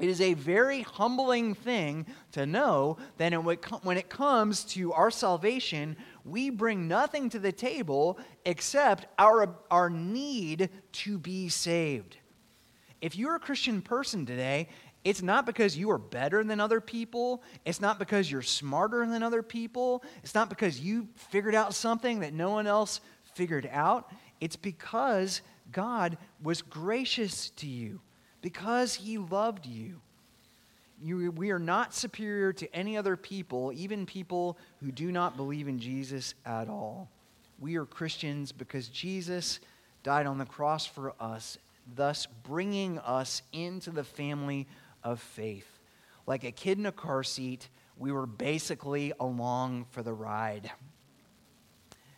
It 0.00 0.08
is 0.08 0.22
a 0.22 0.32
very 0.32 0.80
humbling 0.80 1.54
thing 1.54 2.06
to 2.32 2.46
know 2.46 2.96
that 3.18 3.34
when 3.34 3.98
it 3.98 4.08
comes 4.08 4.64
to 4.64 4.94
our 4.94 5.10
salvation, 5.10 5.94
we 6.24 6.48
bring 6.48 6.88
nothing 6.88 7.28
to 7.30 7.38
the 7.38 7.52
table 7.52 8.18
except 8.46 9.08
our, 9.18 9.58
our 9.70 9.90
need 9.90 10.70
to 10.92 11.18
be 11.18 11.50
saved. 11.50 12.16
If 13.00 13.16
you're 13.16 13.36
a 13.36 13.40
Christian 13.40 13.80
person 13.82 14.26
today, 14.26 14.68
it's 15.04 15.22
not 15.22 15.46
because 15.46 15.76
you 15.76 15.90
are 15.90 15.98
better 15.98 16.42
than 16.42 16.60
other 16.60 16.80
people. 16.80 17.42
It's 17.64 17.80
not 17.80 17.98
because 17.98 18.30
you're 18.30 18.42
smarter 18.42 19.06
than 19.06 19.22
other 19.22 19.42
people. 19.42 20.02
It's 20.22 20.34
not 20.34 20.48
because 20.48 20.80
you 20.80 21.08
figured 21.14 21.54
out 21.54 21.74
something 21.74 22.20
that 22.20 22.34
no 22.34 22.50
one 22.50 22.66
else 22.66 23.00
figured 23.34 23.68
out. 23.72 24.12
It's 24.40 24.56
because 24.56 25.40
God 25.70 26.18
was 26.42 26.62
gracious 26.62 27.50
to 27.50 27.66
you, 27.66 28.00
because 28.42 28.94
He 28.94 29.18
loved 29.18 29.66
you. 29.66 30.00
you. 31.00 31.30
We 31.30 31.50
are 31.52 31.58
not 31.58 31.94
superior 31.94 32.52
to 32.54 32.74
any 32.74 32.96
other 32.96 33.16
people, 33.16 33.72
even 33.74 34.04
people 34.04 34.58
who 34.80 34.90
do 34.90 35.12
not 35.12 35.36
believe 35.36 35.68
in 35.68 35.78
Jesus 35.78 36.34
at 36.44 36.68
all. 36.68 37.08
We 37.60 37.76
are 37.76 37.84
Christians 37.84 38.50
because 38.50 38.88
Jesus 38.88 39.60
died 40.02 40.26
on 40.26 40.38
the 40.38 40.44
cross 40.44 40.86
for 40.86 41.14
us 41.20 41.58
thus 41.94 42.26
bringing 42.44 42.98
us 42.98 43.42
into 43.52 43.90
the 43.90 44.04
family 44.04 44.66
of 45.02 45.20
faith. 45.20 45.78
Like 46.26 46.44
a 46.44 46.52
kid 46.52 46.78
in 46.78 46.86
a 46.86 46.92
car 46.92 47.22
seat, 47.22 47.68
we 47.96 48.12
were 48.12 48.26
basically 48.26 49.12
along 49.18 49.86
for 49.90 50.02
the 50.02 50.12
ride. 50.12 50.70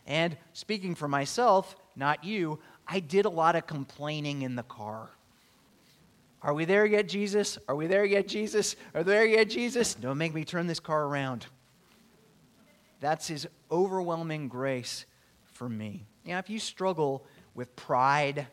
And 0.07 0.37
speaking 0.53 0.95
for 0.95 1.09
myself, 1.09 1.77
not 1.95 2.25
you, 2.25 2.59
I 2.87 3.01
did 3.01 3.25
a 3.25 3.31
lot 3.31 3.55
of 3.55 3.67
complaining 3.67 4.43
in 4.43 4.57
the 4.57 4.63
car. 4.65 5.11
Are 6.43 6.55
we 6.55 6.65
there 6.65 6.87
yet, 6.87 7.07
Jesus? 7.07 7.59
Are 7.69 7.77
we 7.77 7.87
there 7.87 8.05
yet, 8.05 8.27
Jesus? 8.27 8.75
Are 8.95 9.05
there 9.05 9.27
yet, 9.27 9.51
Jesus? 9.51 9.95
Don't 9.95 10.19
make 10.19 10.35
me 10.35 10.45
turn 10.45 10.67
this 10.67 10.81
car 10.81 11.05
around. 11.05 11.47
That's 13.01 13.29
his 13.29 13.47
overwhelming 13.71 14.49
grace 14.49 15.05
for 15.53 15.69
me. 15.69 16.07
Now, 16.25 16.39
if 16.39 16.51
you 16.51 16.59
struggle 16.59 17.25
with 17.55 17.77
pride 17.77 18.47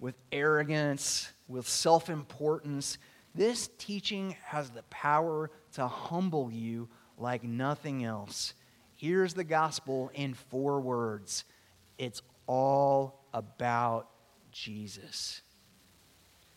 with 0.00 0.16
arrogance, 0.32 1.30
with 1.46 1.68
self 1.68 2.10
importance. 2.10 2.98
This 3.34 3.68
teaching 3.78 4.34
has 4.44 4.70
the 4.70 4.82
power 4.84 5.50
to 5.74 5.86
humble 5.86 6.50
you 6.50 6.88
like 7.16 7.44
nothing 7.44 8.04
else. 8.04 8.54
Here's 8.96 9.34
the 9.34 9.44
gospel 9.44 10.10
in 10.14 10.34
four 10.34 10.80
words 10.80 11.44
it's 11.98 12.22
all 12.46 13.24
about 13.32 14.08
Jesus. 14.50 15.42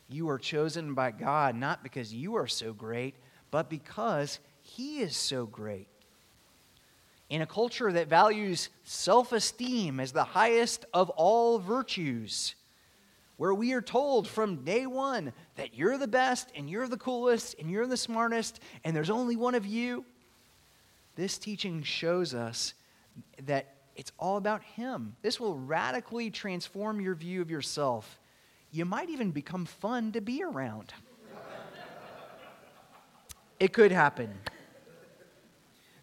You 0.10 0.30
are 0.30 0.40
chosen 0.40 0.94
by 0.94 1.12
God 1.12 1.56
not 1.56 1.84
because 1.84 2.14
you 2.14 2.36
are 2.36 2.48
so 2.48 2.74
great, 2.74 3.16
but 3.52 3.70
because 3.70 4.40
He 4.62 5.00
is 5.00 5.16
so 5.16 5.46
great. 5.46 5.88
In 7.30 7.42
a 7.42 7.48
culture 7.48 7.92
that 7.92 8.08
values 8.08 8.70
self 8.84 9.32
esteem 9.32 10.00
as 10.00 10.12
the 10.12 10.24
highest 10.24 10.86
of 10.94 11.10
all 11.12 11.60
virtues, 11.60 12.56
where 13.44 13.54
we 13.54 13.74
are 13.74 13.82
told 13.82 14.26
from 14.26 14.64
day 14.64 14.86
one 14.86 15.34
that 15.58 15.76
you're 15.76 15.98
the 15.98 16.08
best 16.08 16.50
and 16.56 16.70
you're 16.70 16.88
the 16.88 16.96
coolest 16.96 17.58
and 17.60 17.70
you're 17.70 17.86
the 17.86 17.98
smartest 17.98 18.62
and 18.86 18.96
there's 18.96 19.10
only 19.10 19.36
one 19.36 19.54
of 19.54 19.66
you, 19.66 20.06
this 21.18 21.38
teaching 21.38 21.84
shows 21.84 22.34
us 22.34 22.74
that 23.46 23.74
it's 23.98 24.14
all 24.18 24.38
about 24.38 24.64
Him. 24.64 25.18
This 25.24 25.42
will 25.42 25.58
radically 25.58 26.32
transform 26.32 27.02
your 27.02 27.16
view 27.16 27.42
of 27.42 27.52
yourself. 27.52 28.18
You 28.72 28.86
might 28.86 29.10
even 29.10 29.32
become 29.32 29.66
fun 29.66 30.14
to 30.14 30.22
be 30.22 30.42
around. 30.42 30.94
it 33.60 33.74
could 33.74 33.92
happen. 33.92 34.34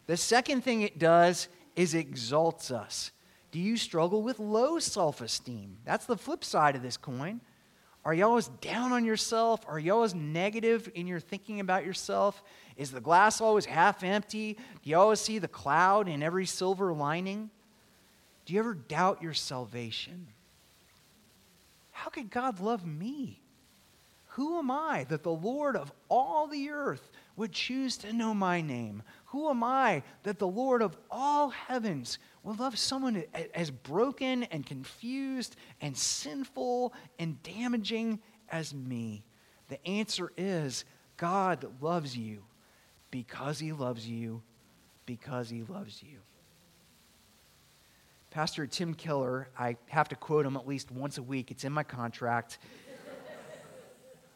The 0.09 0.19
second 0.19 0.63
thing 0.63 0.83
it 0.83 0.99
does 0.99 1.49
is 1.75 1.95
exalts 1.95 2.71
us. 2.71 3.13
Do 3.51 3.59
you 3.59 3.77
struggle 3.77 4.23
with 4.23 4.39
low 4.39 4.79
self 4.79 5.21
esteem? 5.21 5.79
That's 5.85 6.07
the 6.07 6.17
flip 6.17 6.45
side 6.45 6.77
of 6.77 6.83
this 6.83 6.97
coin. 6.97 7.41
Are 8.05 8.15
you 8.15 8.25
always 8.25 8.49
down 8.61 8.93
on 8.93 9.05
yourself? 9.05 9.61
Are 9.69 9.79
you 9.79 9.93
always 9.93 10.15
negative 10.15 10.91
in 10.95 11.07
your 11.07 11.21
thinking 11.21 11.61
about 11.61 11.85
yourself? 11.85 12.43
Is 12.77 12.91
the 12.91 13.01
glass 13.01 13.41
always 13.41 13.67
half 13.67 14.03
empty? 14.03 14.55
Do 14.55 14.91
you 14.91 14.97
always 14.97 15.21
see 15.21 15.39
the 15.39 15.49
cloud 15.49 16.09
in 16.09 16.23
every 16.23 16.47
silver 16.47 16.95
lining? 16.95 17.51
Do 18.47 18.55
you 18.55 18.61
ever 18.61 18.75
doubt 18.75 19.23
your 19.23 19.35
salvation? 19.35 20.29
How 21.91 22.09
could 22.09 22.31
God 22.31 22.61
love 22.61 22.87
me? 22.87 23.41
Who 24.29 24.59
am 24.59 24.71
I 24.71 25.05
that 25.11 25.23
the 25.23 25.33
Lord 25.33 25.77
of 25.77 25.93
all 26.09 26.47
the 26.47 26.71
earth 26.71 27.11
would 27.37 27.53
choose 27.53 27.99
to 27.99 28.13
know 28.13 28.33
my 28.33 28.63
name? 28.63 29.03
Who 29.27 29.51
am 29.51 29.63
I 29.63 30.03
that 30.23 30.39
the 30.39 30.49
Lord 30.49 30.81
of 30.81 30.97
all 31.11 31.51
heavens 31.51 32.19
will 32.43 32.55
love 32.55 32.79
someone 32.79 33.25
as 33.55 33.71
broken 33.71 34.45
and 34.45 34.65
confused 34.65 35.57
and 35.81 35.97
sinful 35.97 36.93
and 37.19 37.43
damaging 37.43 38.21
as 38.51 38.75
me? 38.75 39.25
The 39.69 39.85
answer 39.87 40.33
is 40.37 40.85
God 41.17 41.67
loves 41.81 42.17
you 42.17 42.43
because 43.11 43.59
he 43.59 43.73
loves 43.73 44.07
you, 44.07 44.43
because 45.07 45.51
he 45.51 45.63
loves 45.63 46.03
you. 46.03 46.19
Pastor 48.31 48.67
Tim 48.67 48.95
Keller, 48.95 49.49
I 49.59 49.77
have 49.89 50.09
to 50.11 50.17
quote 50.17 50.47
him 50.47 50.57
at 50.57 50.67
least 50.67 50.91
once 50.93 51.19
a 51.19 51.23
week, 51.23 51.51
it's 51.51 51.65
in 51.65 51.73
my 51.73 51.83
contract, 51.83 52.59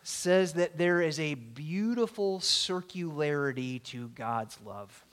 says 0.02 0.54
that 0.54 0.76
there 0.76 1.00
is 1.00 1.18
a 1.18 1.34
beautiful 1.34 2.40
circularity 2.40 3.82
to 3.84 4.08
God's 4.08 4.58
love. 4.64 5.04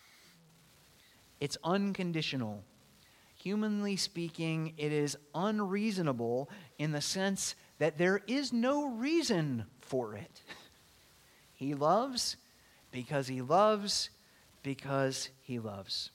It's 1.40 1.58
unconditional 1.64 2.64
humanly 3.42 3.96
speaking, 3.96 4.74
it 4.78 4.92
is 4.92 5.18
unreasonable 5.34 6.50
in 6.78 6.92
the 6.92 7.02
sense 7.02 7.56
that 7.80 7.98
there 7.98 8.22
is 8.28 8.54
no 8.54 8.90
reason 8.90 9.66
for 9.80 10.16
it. 10.16 10.42
He 11.54 11.74
loves 11.74 12.38
because 12.92 13.28
he 13.28 13.42
loves 13.42 14.10
because 14.64 15.30
he 15.42 15.60
loves. 15.60 16.12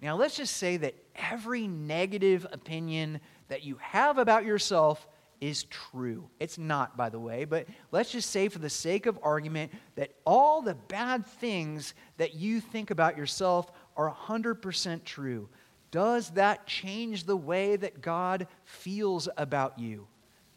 Now, 0.00 0.16
let's 0.16 0.36
just 0.36 0.56
say 0.56 0.76
that 0.78 0.94
every 1.14 1.68
negative 1.68 2.46
opinion 2.52 3.20
that 3.48 3.64
you 3.64 3.76
have 3.80 4.18
about 4.18 4.44
yourself 4.44 5.06
is 5.40 5.64
true. 5.64 6.28
It's 6.38 6.58
not, 6.58 6.96
by 6.96 7.08
the 7.08 7.18
way, 7.18 7.44
but 7.44 7.66
let's 7.90 8.12
just 8.12 8.30
say, 8.30 8.48
for 8.48 8.60
the 8.60 8.70
sake 8.70 9.06
of 9.06 9.18
argument, 9.22 9.72
that 9.96 10.14
all 10.24 10.62
the 10.62 10.74
bad 10.74 11.26
things 11.26 11.94
that 12.16 12.34
you 12.34 12.60
think 12.60 12.90
about 12.90 13.16
yourself 13.16 13.72
are 13.96 14.10
100% 14.10 15.04
true. 15.04 15.48
Does 15.92 16.30
that 16.30 16.66
change 16.66 17.24
the 17.24 17.36
way 17.36 17.76
that 17.76 18.00
God 18.00 18.48
feels 18.64 19.28
about 19.36 19.78
you? 19.78 20.08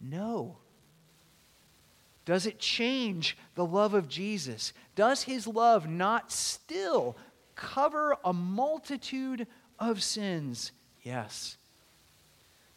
No. 0.02 0.58
Does 2.24 2.48
it 2.48 2.58
change 2.58 3.38
the 3.54 3.66
love 3.66 3.94
of 3.94 4.08
Jesus? 4.08 4.74
Does 4.96 5.24
his 5.24 5.46
love 5.46 5.88
not 5.88 6.32
still 6.32 7.16
cover 7.54 8.18
a 8.24 8.34
multitude 8.34 9.46
of 9.78 10.02
sins? 10.02 10.72
Yes. 11.04 11.58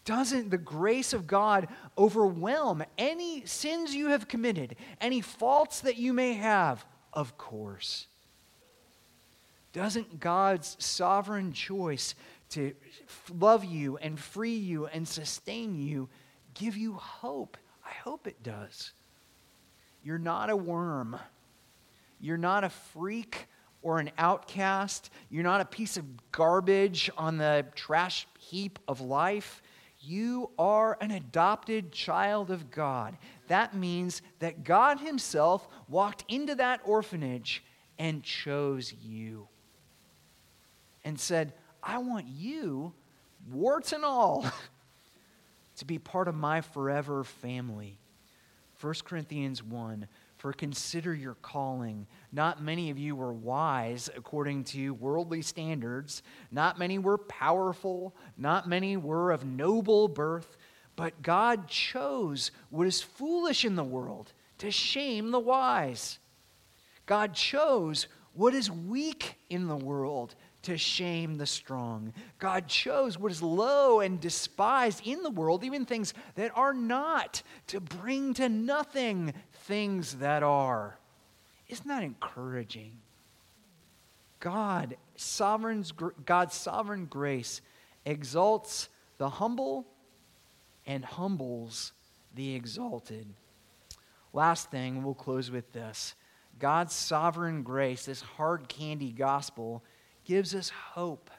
Doesn't 0.04 0.50
the 0.50 0.58
grace 0.58 1.12
of 1.12 1.26
God 1.26 1.68
overwhelm 1.96 2.82
any 2.96 3.44
sins 3.46 3.94
you 3.94 4.08
have 4.08 4.26
committed, 4.26 4.74
any 5.00 5.20
faults 5.20 5.80
that 5.80 5.96
you 5.96 6.12
may 6.12 6.34
have? 6.34 6.84
Of 7.12 7.38
course. 7.38 8.06
Doesn't 9.72 10.18
God's 10.18 10.76
sovereign 10.78 11.52
choice 11.52 12.14
to 12.50 12.74
love 13.38 13.64
you 13.64 13.96
and 13.98 14.18
free 14.18 14.56
you 14.56 14.86
and 14.86 15.06
sustain 15.06 15.74
you 15.74 16.08
give 16.54 16.76
you 16.76 16.94
hope? 16.94 17.56
I 17.84 17.92
hope 18.02 18.26
it 18.26 18.42
does. 18.42 18.92
You're 20.02 20.18
not 20.18 20.50
a 20.50 20.56
worm. 20.56 21.18
You're 22.20 22.36
not 22.36 22.64
a 22.64 22.70
freak 22.70 23.46
or 23.82 23.98
an 23.98 24.10
outcast. 24.18 25.10
You're 25.30 25.44
not 25.44 25.60
a 25.60 25.64
piece 25.64 25.96
of 25.96 26.04
garbage 26.32 27.10
on 27.16 27.38
the 27.38 27.66
trash 27.74 28.26
heap 28.38 28.78
of 28.88 29.00
life. 29.00 29.62
You 30.00 30.50
are 30.58 30.96
an 31.00 31.10
adopted 31.10 31.92
child 31.92 32.50
of 32.50 32.70
God. 32.70 33.16
That 33.48 33.74
means 33.74 34.22
that 34.38 34.64
God 34.64 35.00
Himself 35.00 35.68
walked 35.88 36.24
into 36.28 36.54
that 36.56 36.80
orphanage 36.84 37.64
and 37.98 38.22
chose 38.22 38.92
you 39.02 39.48
and 41.04 41.18
said, 41.18 41.52
I 41.88 41.96
want 41.96 42.26
you, 42.28 42.92
warts 43.50 43.94
and 43.94 44.04
all, 44.04 44.44
to 45.76 45.86
be 45.86 45.98
part 45.98 46.28
of 46.28 46.34
my 46.34 46.60
forever 46.60 47.24
family. 47.24 47.98
1 48.82 48.94
Corinthians 49.06 49.62
1 49.62 50.06
For 50.36 50.52
consider 50.52 51.14
your 51.14 51.36
calling. 51.36 52.06
Not 52.30 52.62
many 52.62 52.90
of 52.90 52.98
you 52.98 53.16
were 53.16 53.32
wise 53.32 54.10
according 54.14 54.64
to 54.64 54.92
worldly 54.92 55.40
standards. 55.40 56.22
Not 56.52 56.78
many 56.78 56.98
were 56.98 57.16
powerful. 57.16 58.14
Not 58.36 58.68
many 58.68 58.98
were 58.98 59.30
of 59.30 59.46
noble 59.46 60.08
birth. 60.08 60.58
But 60.94 61.22
God 61.22 61.68
chose 61.68 62.50
what 62.68 62.86
is 62.86 63.00
foolish 63.00 63.64
in 63.64 63.76
the 63.76 63.82
world 63.82 64.34
to 64.58 64.70
shame 64.70 65.30
the 65.30 65.40
wise. 65.40 66.18
God 67.06 67.32
chose 67.32 68.08
what 68.34 68.52
is 68.52 68.70
weak 68.70 69.36
in 69.48 69.68
the 69.68 69.76
world 69.76 70.34
to 70.68 70.76
shame 70.76 71.38
the 71.38 71.46
strong. 71.46 72.12
God 72.38 72.68
chose 72.68 73.18
what 73.18 73.32
is 73.32 73.42
low 73.42 74.00
and 74.00 74.20
despised 74.20 75.00
in 75.06 75.22
the 75.22 75.30
world, 75.30 75.64
even 75.64 75.86
things 75.86 76.12
that 76.34 76.52
are 76.54 76.74
not, 76.74 77.42
to 77.68 77.80
bring 77.80 78.34
to 78.34 78.50
nothing 78.50 79.32
things 79.64 80.18
that 80.18 80.42
are. 80.42 80.98
Isn't 81.68 81.88
that 81.88 82.02
encouraging? 82.02 82.92
God, 84.40 84.98
sovereign's, 85.16 85.90
God's 86.26 86.54
sovereign 86.54 87.06
grace 87.06 87.62
exalts 88.04 88.90
the 89.16 89.30
humble 89.30 89.86
and 90.86 91.02
humbles 91.02 91.92
the 92.34 92.54
exalted. 92.54 93.26
Last 94.34 94.70
thing, 94.70 95.02
we'll 95.02 95.14
close 95.14 95.50
with 95.50 95.72
this 95.72 96.14
God's 96.58 96.94
sovereign 96.94 97.62
grace, 97.62 98.04
this 98.04 98.20
hard 98.20 98.68
candy 98.68 99.12
gospel, 99.12 99.82
gives 100.28 100.54
us 100.54 100.68
hope. 100.68 101.30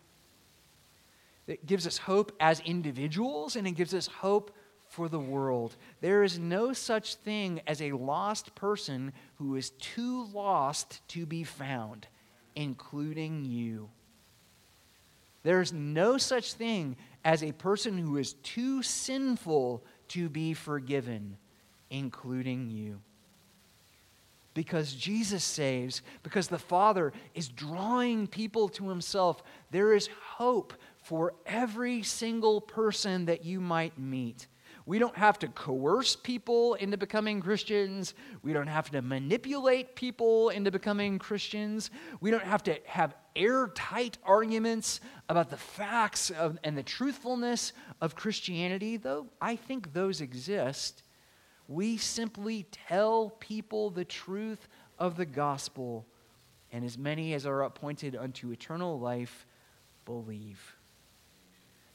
It 1.45 1.65
gives 1.65 1.86
us 1.86 1.97
hope 1.97 2.36
as 2.39 2.60
individuals 2.62 3.56
and 3.56 3.67
it 3.67 3.71
gives 3.71 3.93
us 3.93 4.08
hope 4.08 4.52
for 4.88 5.08
the 5.08 5.19
world. 5.19 5.75
There 6.02 6.23
is 6.23 6.39
no 6.39 6.73
such 6.73 7.15
thing 7.15 7.62
as 7.67 7.82
a 7.82 7.91
lost 7.91 8.56
person 8.56 9.13
who 9.36 9.56
is 9.56 9.69
too 9.71 10.25
lost 10.34 11.08
to 11.10 11.28
be 11.28 11.43
found, 11.43 12.08
including 12.56 13.45
you. 13.45 13.89
There's 15.43 15.71
no 15.71 16.17
such 16.17 16.54
thing 16.54 16.97
as 17.23 17.43
a 17.43 17.52
person 17.52 17.97
who 17.97 18.17
is 18.17 18.34
too 18.34 18.82
sinful 18.82 19.84
to 20.10 20.30
be 20.30 20.56
forgiven, 20.56 21.38
including 21.91 22.71
you 22.71 23.02
because 24.60 24.93
Jesus 24.93 25.41
saves, 25.41 26.02
because 26.22 26.50
the 26.50 26.60
Father 26.60 27.13
is 27.34 27.48
drawing 27.48 28.28
people 28.28 28.67
to 28.67 28.89
Himself, 28.89 29.41
there 29.72 29.93
is 29.93 30.10
hope 30.22 30.74
for 31.02 31.34
every 31.45 32.04
single 32.04 32.60
person 32.60 33.24
that 33.28 33.45
you 33.45 33.62
might 33.62 33.98
meet. 33.98 34.48
We 34.86 35.00
don't 35.00 35.15
have 35.15 35.39
to 35.39 35.48
coerce 35.48 36.17
people 36.17 36.74
into 36.74 36.98
becoming 36.98 37.39
Christians. 37.39 38.15
We 38.43 38.52
don't 38.52 38.67
have 38.67 38.91
to 38.91 39.02
manipulate 39.02 39.95
people 39.95 40.50
into 40.50 40.72
becoming 40.72 41.19
Christians. 41.19 41.89
We 42.19 42.30
don't 42.30 42.43
have 42.43 42.63
to 42.63 42.78
have 42.86 43.15
airtight 43.38 44.17
arguments 44.26 45.00
about 45.30 45.50
the 45.50 45.56
facts 45.56 46.32
of, 46.32 46.60
and 46.65 46.78
the 46.78 46.84
truthfulness 46.84 47.72
of 48.02 48.13
Christianity, 48.13 48.98
though 48.98 49.28
I 49.39 49.56
think 49.56 49.93
those 49.93 50.19
exist. 50.19 51.04
We 51.69 51.97
simply 51.97 52.65
tell 52.88 53.29
people 53.39 53.91
the 53.91 54.03
truth 54.03 54.67
of 54.97 55.17
the 55.17 55.25
gospel, 55.25 56.08
and 56.71 56.84
as 56.84 56.97
many 56.97 57.36
as 57.36 57.45
are 57.45 57.62
appointed 57.62 58.15
unto 58.15 58.51
eternal 58.51 58.99
life 58.99 59.45
believe. 60.03 60.75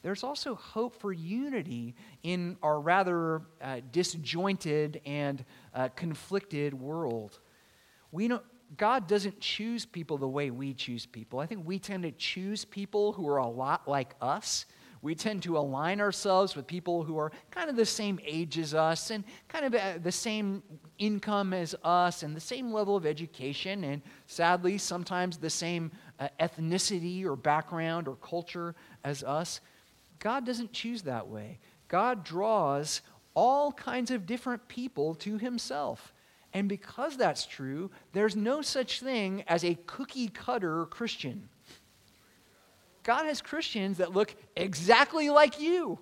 There's 0.02 0.22
also 0.22 0.54
hope 0.54 0.94
for 1.00 1.12
unity 1.12 1.96
in 2.22 2.56
our 2.62 2.78
rather 2.78 3.42
uh, 3.60 3.80
disjointed 3.90 5.00
and 5.04 5.44
uh, 5.74 5.88
conflicted 5.96 6.72
world. 6.72 7.40
We 8.12 8.28
don't, 8.28 8.44
God 8.76 9.08
doesn't 9.08 9.40
choose 9.40 9.84
people 9.84 10.18
the 10.18 10.28
way 10.28 10.50
we 10.52 10.72
choose 10.72 11.04
people. 11.04 11.40
I 11.40 11.46
think 11.46 11.66
we 11.66 11.80
tend 11.80 12.04
to 12.04 12.12
choose 12.12 12.64
people 12.64 13.12
who 13.12 13.26
are 13.28 13.38
a 13.38 13.48
lot 13.48 13.88
like 13.88 14.14
us 14.20 14.66
we 15.04 15.14
tend 15.14 15.42
to 15.42 15.58
align 15.58 16.00
ourselves 16.00 16.56
with 16.56 16.66
people 16.66 17.04
who 17.04 17.18
are 17.18 17.30
kind 17.50 17.68
of 17.68 17.76
the 17.76 17.84
same 17.84 18.18
age 18.24 18.58
as 18.58 18.72
us 18.72 19.10
and 19.10 19.22
kind 19.48 19.66
of 19.66 19.74
uh, 19.74 19.98
the 20.02 20.10
same 20.10 20.62
income 20.98 21.52
as 21.52 21.74
us 21.84 22.22
and 22.22 22.34
the 22.34 22.40
same 22.40 22.72
level 22.72 22.96
of 22.96 23.04
education 23.04 23.84
and 23.84 24.00
sadly 24.26 24.78
sometimes 24.78 25.36
the 25.36 25.50
same 25.50 25.92
uh, 26.18 26.28
ethnicity 26.40 27.22
or 27.22 27.36
background 27.36 28.08
or 28.08 28.16
culture 28.16 28.74
as 29.04 29.22
us. 29.22 29.60
God 30.20 30.46
doesn't 30.46 30.72
choose 30.72 31.02
that 31.02 31.28
way. 31.28 31.58
God 31.88 32.24
draws 32.24 33.02
all 33.34 33.72
kinds 33.72 34.10
of 34.10 34.24
different 34.24 34.66
people 34.68 35.14
to 35.16 35.36
himself. 35.36 36.14
And 36.54 36.66
because 36.66 37.18
that's 37.18 37.44
true, 37.44 37.90
there's 38.14 38.36
no 38.36 38.62
such 38.62 39.00
thing 39.00 39.44
as 39.48 39.64
a 39.64 39.78
cookie 39.86 40.28
cutter 40.28 40.86
Christian. 40.86 41.50
God 43.04 43.26
has 43.26 43.40
Christians 43.40 43.98
that 43.98 44.12
look 44.12 44.34
exactly 44.56 45.30
like 45.30 45.60
you, 45.60 45.98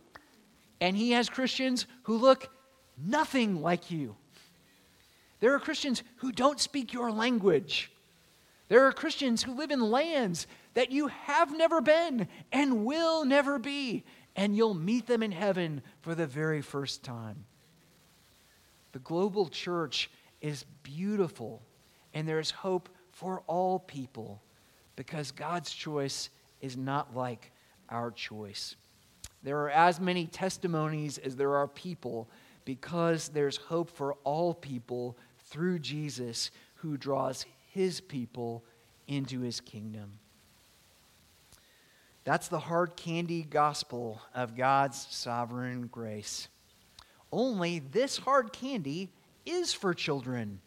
and 0.80 0.96
He 0.96 1.10
has 1.10 1.28
Christians 1.28 1.86
who 2.04 2.16
look 2.16 2.48
nothing 2.96 3.60
like 3.60 3.90
you. 3.90 4.16
There 5.40 5.54
are 5.54 5.58
Christians 5.58 6.04
who 6.16 6.30
don't 6.30 6.60
speak 6.60 6.92
your 6.92 7.10
language. 7.10 7.90
There 8.68 8.86
are 8.86 8.92
Christians 8.92 9.42
who 9.42 9.54
live 9.54 9.72
in 9.72 9.80
lands 9.80 10.46
that 10.74 10.92
you 10.92 11.08
have 11.08 11.54
never 11.54 11.80
been 11.80 12.28
and 12.52 12.84
will 12.86 13.24
never 13.24 13.58
be, 13.58 14.04
and 14.36 14.56
you'll 14.56 14.72
meet 14.72 15.06
them 15.08 15.22
in 15.22 15.32
heaven 15.32 15.82
for 16.00 16.14
the 16.14 16.26
very 16.26 16.62
first 16.62 17.02
time. 17.02 17.44
The 18.92 19.00
global 19.00 19.48
church 19.48 20.08
is 20.40 20.64
beautiful, 20.84 21.62
and 22.14 22.28
there's 22.28 22.52
hope 22.52 22.88
for 23.10 23.42
all 23.48 23.80
people 23.80 24.40
because 24.94 25.32
God's 25.32 25.72
choice 25.72 26.30
is 26.62 26.76
not 26.76 27.14
like 27.14 27.52
our 27.90 28.10
choice. 28.10 28.76
There 29.42 29.58
are 29.62 29.70
as 29.70 30.00
many 30.00 30.26
testimonies 30.26 31.18
as 31.18 31.36
there 31.36 31.56
are 31.56 31.68
people 31.68 32.30
because 32.64 33.28
there's 33.28 33.56
hope 33.56 33.90
for 33.90 34.14
all 34.24 34.54
people 34.54 35.18
through 35.46 35.80
Jesus 35.80 36.50
who 36.76 36.96
draws 36.96 37.44
his 37.72 38.00
people 38.00 38.64
into 39.08 39.40
his 39.40 39.60
kingdom. 39.60 40.18
That's 42.24 42.46
the 42.46 42.60
hard 42.60 42.96
candy 42.96 43.42
gospel 43.42 44.22
of 44.32 44.56
God's 44.56 45.06
sovereign 45.10 45.88
grace. 45.88 46.46
Only 47.32 47.80
this 47.80 48.16
hard 48.16 48.52
candy 48.52 49.10
is 49.44 49.72
for 49.72 49.92
children. 49.92 50.60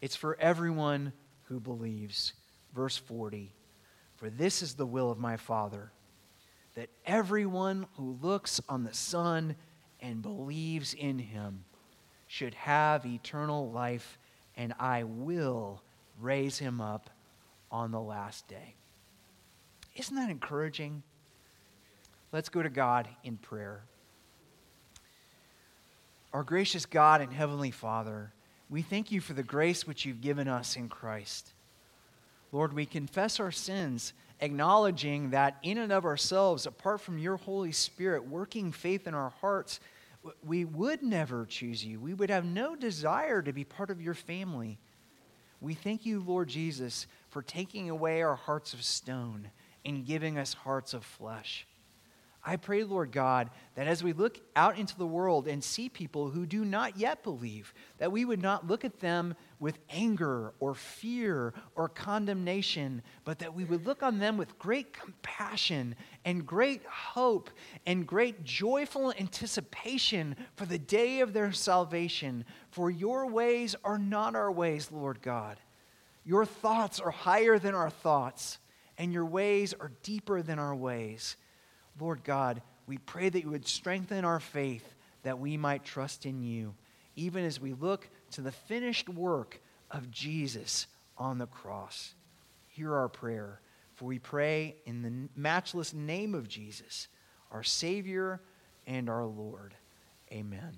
It's 0.00 0.16
for 0.16 0.38
everyone 0.40 1.12
who 1.44 1.60
believes. 1.60 2.32
Verse 2.74 2.96
40 2.96 3.52
for 4.18 4.28
this 4.28 4.62
is 4.62 4.74
the 4.74 4.86
will 4.86 5.10
of 5.10 5.18
my 5.18 5.36
Father, 5.36 5.92
that 6.74 6.90
everyone 7.06 7.86
who 7.96 8.18
looks 8.20 8.60
on 8.68 8.82
the 8.84 8.94
Son 8.94 9.54
and 10.00 10.22
believes 10.22 10.92
in 10.92 11.18
him 11.18 11.64
should 12.26 12.54
have 12.54 13.06
eternal 13.06 13.70
life, 13.70 14.18
and 14.56 14.74
I 14.78 15.04
will 15.04 15.82
raise 16.20 16.58
him 16.58 16.80
up 16.80 17.10
on 17.70 17.92
the 17.92 18.00
last 18.00 18.48
day. 18.48 18.74
Isn't 19.94 20.16
that 20.16 20.30
encouraging? 20.30 21.02
Let's 22.32 22.48
go 22.48 22.62
to 22.62 22.68
God 22.68 23.08
in 23.22 23.36
prayer. 23.36 23.82
Our 26.32 26.42
gracious 26.42 26.86
God 26.86 27.20
and 27.20 27.32
Heavenly 27.32 27.70
Father, 27.70 28.32
we 28.68 28.82
thank 28.82 29.12
you 29.12 29.20
for 29.20 29.32
the 29.32 29.42
grace 29.42 29.86
which 29.86 30.04
you've 30.04 30.20
given 30.20 30.48
us 30.48 30.76
in 30.76 30.88
Christ. 30.88 31.54
Lord, 32.52 32.72
we 32.72 32.86
confess 32.86 33.40
our 33.40 33.50
sins, 33.50 34.12
acknowledging 34.40 35.30
that 35.30 35.58
in 35.62 35.78
and 35.78 35.92
of 35.92 36.04
ourselves, 36.04 36.66
apart 36.66 37.00
from 37.00 37.18
your 37.18 37.36
Holy 37.36 37.72
Spirit 37.72 38.26
working 38.26 38.72
faith 38.72 39.06
in 39.06 39.14
our 39.14 39.30
hearts, 39.40 39.80
we 40.44 40.64
would 40.64 41.02
never 41.02 41.46
choose 41.46 41.84
you. 41.84 42.00
We 42.00 42.14
would 42.14 42.30
have 42.30 42.44
no 42.44 42.74
desire 42.74 43.42
to 43.42 43.52
be 43.52 43.64
part 43.64 43.90
of 43.90 44.00
your 44.00 44.14
family. 44.14 44.78
We 45.60 45.74
thank 45.74 46.06
you, 46.06 46.20
Lord 46.20 46.48
Jesus, 46.48 47.06
for 47.30 47.42
taking 47.42 47.90
away 47.90 48.22
our 48.22 48.36
hearts 48.36 48.74
of 48.74 48.82
stone 48.82 49.50
and 49.84 50.06
giving 50.06 50.38
us 50.38 50.54
hearts 50.54 50.94
of 50.94 51.04
flesh. 51.04 51.66
I 52.44 52.56
pray, 52.56 52.84
Lord 52.84 53.12
God, 53.12 53.50
that 53.74 53.88
as 53.88 54.02
we 54.02 54.12
look 54.12 54.40
out 54.56 54.78
into 54.78 54.96
the 54.96 55.06
world 55.06 55.48
and 55.48 55.62
see 55.62 55.88
people 55.88 56.30
who 56.30 56.46
do 56.46 56.64
not 56.64 56.96
yet 56.96 57.22
believe, 57.22 57.74
that 57.98 58.12
we 58.12 58.24
would 58.24 58.40
not 58.40 58.66
look 58.66 58.84
at 58.84 59.00
them 59.00 59.34
with 59.60 59.78
anger 59.90 60.52
or 60.60 60.74
fear 60.74 61.52
or 61.74 61.88
condemnation, 61.88 63.02
but 63.24 63.40
that 63.40 63.54
we 63.54 63.64
would 63.64 63.86
look 63.86 64.02
on 64.02 64.18
them 64.18 64.36
with 64.36 64.58
great 64.58 64.92
compassion 64.92 65.94
and 66.24 66.46
great 66.46 66.84
hope 66.86 67.50
and 67.86 68.06
great 68.06 68.44
joyful 68.44 69.12
anticipation 69.18 70.36
for 70.54 70.66
the 70.66 70.78
day 70.78 71.20
of 71.20 71.32
their 71.32 71.52
salvation. 71.52 72.44
For 72.70 72.90
your 72.90 73.26
ways 73.26 73.74
are 73.84 73.98
not 73.98 74.36
our 74.36 74.52
ways, 74.52 74.90
Lord 74.92 75.20
God. 75.22 75.58
Your 76.24 76.44
thoughts 76.44 77.00
are 77.00 77.10
higher 77.10 77.58
than 77.58 77.74
our 77.74 77.90
thoughts, 77.90 78.58
and 78.98 79.12
your 79.12 79.24
ways 79.24 79.74
are 79.80 79.92
deeper 80.02 80.42
than 80.42 80.58
our 80.58 80.74
ways. 80.74 81.36
Lord 81.98 82.22
God, 82.22 82.62
we 82.86 82.98
pray 82.98 83.28
that 83.28 83.42
you 83.42 83.50
would 83.50 83.66
strengthen 83.66 84.24
our 84.24 84.40
faith 84.40 84.94
that 85.22 85.38
we 85.38 85.56
might 85.56 85.84
trust 85.84 86.26
in 86.26 86.42
you, 86.42 86.74
even 87.16 87.44
as 87.44 87.60
we 87.60 87.72
look 87.72 88.08
to 88.32 88.40
the 88.40 88.52
finished 88.52 89.08
work 89.08 89.60
of 89.90 90.10
Jesus 90.10 90.86
on 91.16 91.38
the 91.38 91.46
cross. 91.46 92.14
Hear 92.68 92.94
our 92.94 93.08
prayer, 93.08 93.60
for 93.94 94.04
we 94.04 94.18
pray 94.18 94.76
in 94.86 95.02
the 95.02 95.28
matchless 95.34 95.92
name 95.92 96.34
of 96.34 96.48
Jesus, 96.48 97.08
our 97.50 97.62
Savior 97.62 98.40
and 98.86 99.08
our 99.08 99.24
Lord. 99.24 99.74
Amen. 100.32 100.76